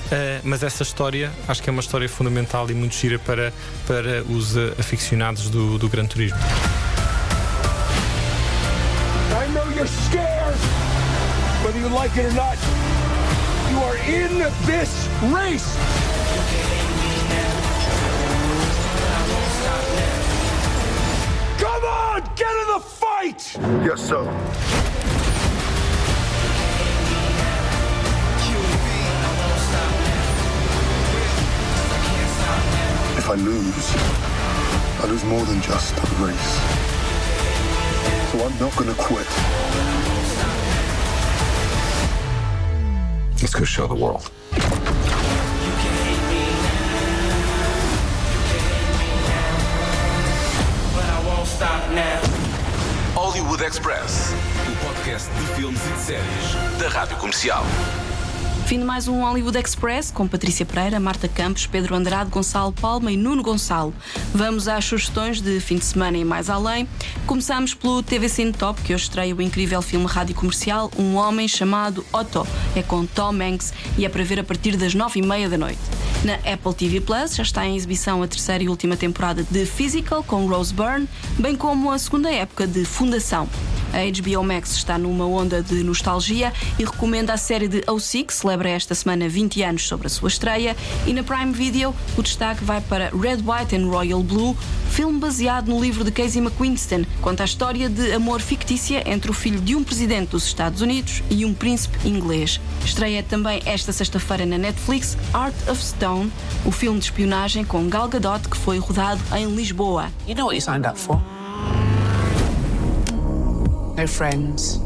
mas 0.44 0.62
essa 0.62 0.82
história 0.82 1.32
acho 1.48 1.62
que 1.62 1.70
é 1.70 1.72
uma 1.72 1.80
história 1.80 2.08
fundamental 2.08 2.70
e 2.70 2.74
muito 2.74 2.94
gira 2.94 3.18
para, 3.18 3.52
para 3.86 4.22
os 4.24 4.56
aficionados 4.78 5.48
do, 5.48 5.78
do 5.78 5.88
Gran 5.88 6.06
Turismo. 6.06 6.38
You're 9.76 9.86
scared, 9.86 10.54
whether 11.62 11.78
you 11.78 11.88
like 11.88 12.16
it 12.16 12.24
or 12.24 12.32
not. 12.32 12.56
You 13.70 13.76
are 13.76 13.96
in 14.08 14.38
this 14.64 15.06
race. 15.34 15.76
Come 21.58 21.84
on, 21.84 22.22
get 22.36 22.56
in 22.56 22.68
the 22.72 22.80
fight! 22.80 23.54
Yes, 23.84 24.00
sir. 24.00 24.22
If 33.18 33.28
I 33.28 33.34
lose, 33.34 33.92
I 35.02 35.06
lose 35.06 35.24
more 35.24 35.44
than 35.44 35.60
just 35.60 35.94
the 35.96 36.24
race. 36.24 36.95
So 38.32 38.44
I'm 38.44 38.58
not 38.58 38.74
gonna 38.76 38.94
quit. 38.94 39.26
Let's 43.40 43.54
go 43.54 43.64
show 43.64 43.86
the 43.86 43.94
world. 43.94 44.30
Hollywood 53.14 53.60
Express, 53.60 54.34
o 54.66 54.86
podcast 54.86 55.30
de 55.30 55.46
filmes 55.54 55.80
e 55.86 55.90
de 55.90 56.00
séries 56.00 56.78
da 56.78 56.88
Rádio 56.88 57.16
Comercial. 57.18 57.64
Fim 58.66 58.80
de 58.80 58.84
mais 58.84 59.06
um 59.06 59.20
Hollywood 59.20 59.56
Express 59.56 60.10
com 60.10 60.26
Patrícia 60.26 60.66
Pereira, 60.66 60.98
Marta 60.98 61.28
Campos, 61.28 61.68
Pedro 61.68 61.94
Andrade, 61.94 62.30
Gonçalo 62.30 62.72
Palma 62.72 63.12
e 63.12 63.16
Nuno 63.16 63.40
Gonçalo. 63.40 63.94
Vamos 64.34 64.66
às 64.66 64.84
sugestões 64.84 65.40
de 65.40 65.60
fim 65.60 65.76
de 65.76 65.84
semana 65.84 66.18
e 66.18 66.24
mais 66.24 66.50
além. 66.50 66.88
Começamos 67.28 67.74
pelo 67.74 68.02
TV 68.02 68.28
Cine 68.28 68.52
Top, 68.52 68.82
que 68.82 68.92
hoje 68.92 69.04
estreia 69.04 69.36
o 69.36 69.40
incrível 69.40 69.80
filme 69.80 70.06
rádio 70.06 70.34
comercial 70.34 70.90
Um 70.98 71.14
Homem 71.14 71.46
Chamado 71.46 72.04
Otto. 72.12 72.44
É 72.74 72.82
com 72.82 73.06
Tom 73.06 73.40
Hanks 73.40 73.72
e 73.96 74.04
é 74.04 74.08
para 74.08 74.24
ver 74.24 74.40
a 74.40 74.44
partir 74.44 74.76
das 74.76 74.96
nove 74.96 75.20
e 75.20 75.22
meia 75.22 75.48
da 75.48 75.56
noite. 75.56 75.78
Na 76.24 76.34
Apple 76.34 76.74
TV 76.74 77.00
Plus 77.00 77.36
já 77.36 77.44
está 77.44 77.64
em 77.64 77.76
exibição 77.76 78.20
a 78.20 78.26
terceira 78.26 78.64
e 78.64 78.68
última 78.68 78.96
temporada 78.96 79.44
de 79.48 79.64
Physical 79.64 80.24
com 80.24 80.44
Rose 80.48 80.74
Byrne, 80.74 81.08
bem 81.38 81.54
como 81.54 81.92
a 81.92 81.98
segunda 81.98 82.32
época 82.32 82.66
de 82.66 82.84
Fundação. 82.84 83.48
A 83.92 83.98
HBO 84.10 84.42
Max 84.42 84.72
está 84.72 84.98
numa 84.98 85.26
onda 85.26 85.62
de 85.62 85.82
nostalgia 85.82 86.52
e 86.78 86.84
recomenda 86.84 87.32
a 87.32 87.36
série 87.36 87.68
de 87.68 87.80
O6, 87.82 88.26
que 88.26 88.34
celebra 88.34 88.68
esta 88.70 88.94
semana 88.94 89.28
20 89.28 89.62
anos 89.62 89.86
sobre 89.86 90.06
a 90.06 90.10
sua 90.10 90.28
estreia. 90.28 90.76
E 91.06 91.12
na 91.12 91.22
Prime 91.22 91.52
Video, 91.52 91.94
o 92.16 92.22
destaque 92.22 92.64
vai 92.64 92.80
para 92.80 93.10
Red, 93.10 93.38
White 93.44 93.76
and 93.76 93.88
Royal 93.88 94.22
Blue, 94.22 94.56
filme 94.90 95.18
baseado 95.18 95.68
no 95.68 95.80
livro 95.80 96.04
de 96.04 96.10
Casey 96.10 96.40
McQuiston, 96.40 97.04
conta 97.20 97.42
a 97.42 97.46
história 97.46 97.88
de 97.88 98.12
amor 98.12 98.40
fictícia 98.40 99.02
entre 99.10 99.30
o 99.30 99.34
filho 99.34 99.60
de 99.60 99.76
um 99.76 99.84
presidente 99.84 100.30
dos 100.30 100.46
Estados 100.46 100.80
Unidos 100.80 101.22
e 101.30 101.44
um 101.44 101.52
príncipe 101.52 102.08
inglês. 102.08 102.60
Estreia 102.84 103.22
também 103.22 103.60
esta 103.66 103.92
sexta-feira 103.92 104.46
na 104.46 104.58
Netflix 104.58 105.16
Art 105.32 105.54
of 105.68 105.82
Stone, 105.84 106.32
o 106.64 106.70
filme 106.70 106.98
de 106.98 107.06
espionagem 107.06 107.64
com 107.64 107.88
Gal 107.88 108.08
Gadot 108.08 108.48
que 108.48 108.56
foi 108.56 108.78
rodado 108.78 109.20
em 109.36 109.46
Lisboa. 109.54 110.10
You 110.26 110.34
know 110.34 110.46
what 110.46 110.56
you 110.56 110.62
signed 110.62 110.88
up 110.88 110.98
for? 110.98 111.35
No 113.96 114.06
friends. 114.06 114.76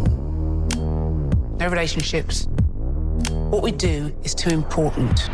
No 0.72 1.66
relationships. 1.68 2.46
What 3.50 3.60
we 3.60 3.72
do 3.72 4.14
is 4.22 4.36
too 4.36 4.50
important. 4.50 5.28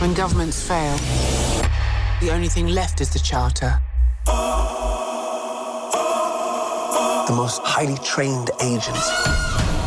When 0.00 0.14
governments 0.14 0.66
fail, 0.66 0.96
the 2.22 2.30
only 2.32 2.48
thing 2.48 2.68
left 2.68 3.02
is 3.02 3.10
the 3.10 3.18
charter. 3.18 3.78
The 7.26 7.34
most 7.36 7.60
highly 7.62 7.98
trained 7.98 8.50
agents. 8.62 9.10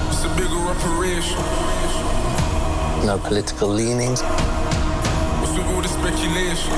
It's 0.09 0.23
a 0.23 0.29
bigger 0.37 0.61
operation. 0.73 1.41
No 3.03 3.17
political 3.17 3.67
leanings. 3.67 4.21
What's 4.21 5.57
with 5.57 5.65
all 5.73 5.81
the 5.81 5.87
speculation? 5.87 6.69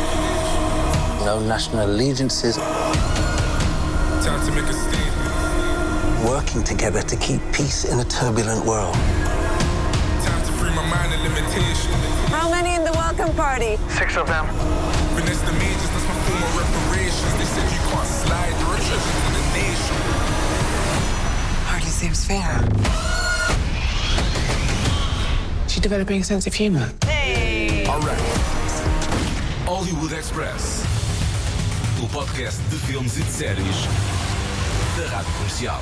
No 1.25 1.41
national 1.45 1.85
allegiances. 1.85 2.55
Time 2.55 4.45
to 4.45 4.51
make 4.53 4.69
a 4.69 4.73
statement. 4.73 4.98
Working 6.25 6.63
together 6.63 7.01
to 7.01 7.15
keep 7.15 7.39
peace 7.53 7.85
in 7.85 7.99
a 7.99 8.03
turbulent 8.03 8.65
world. 8.65 8.93
Time 8.93 10.45
to 10.45 10.51
free 10.59 10.69
my 10.71 10.85
mind 10.89 11.13
of 11.13 11.21
limitation. 11.21 11.93
How 12.27 12.49
many 12.51 12.75
in 12.75 12.83
the 12.83 12.91
welcome 12.91 13.33
party? 13.35 13.77
Six 13.87 14.17
of 14.17 14.27
them. 14.27 14.45
Finesse 15.15 15.41
the 15.41 15.53
majors, 15.53 15.89
that's 15.89 16.07
my 16.07 16.15
form 16.27 16.43
of 16.43 16.57
reparations. 16.59 17.33
They 17.39 17.45
said 17.45 17.71
you 17.71 17.79
can't 17.89 18.05
slide, 18.05 18.51
you're 18.59 18.75
a 18.75 18.81
treasure 18.83 19.21
to 19.23 19.31
the 19.31 19.43
nation. 19.55 19.95
Hardly 21.71 21.89
seems 21.89 22.25
fair. 22.25 22.67
She's 25.69 25.81
developing 25.81 26.19
a 26.19 26.23
sense 26.25 26.45
of 26.47 26.53
humor. 26.53 26.91
Alright. 27.87 28.19
Hollywood 29.65 30.11
Express, 30.11 30.83
o 32.03 32.07
podcast 32.09 32.59
de 32.69 32.75
filmes 32.75 33.17
e 33.17 33.21
de 33.21 33.31
séries 33.31 33.87
da 34.97 35.15
Rádio 35.15 35.31
Comercial. 35.33 35.81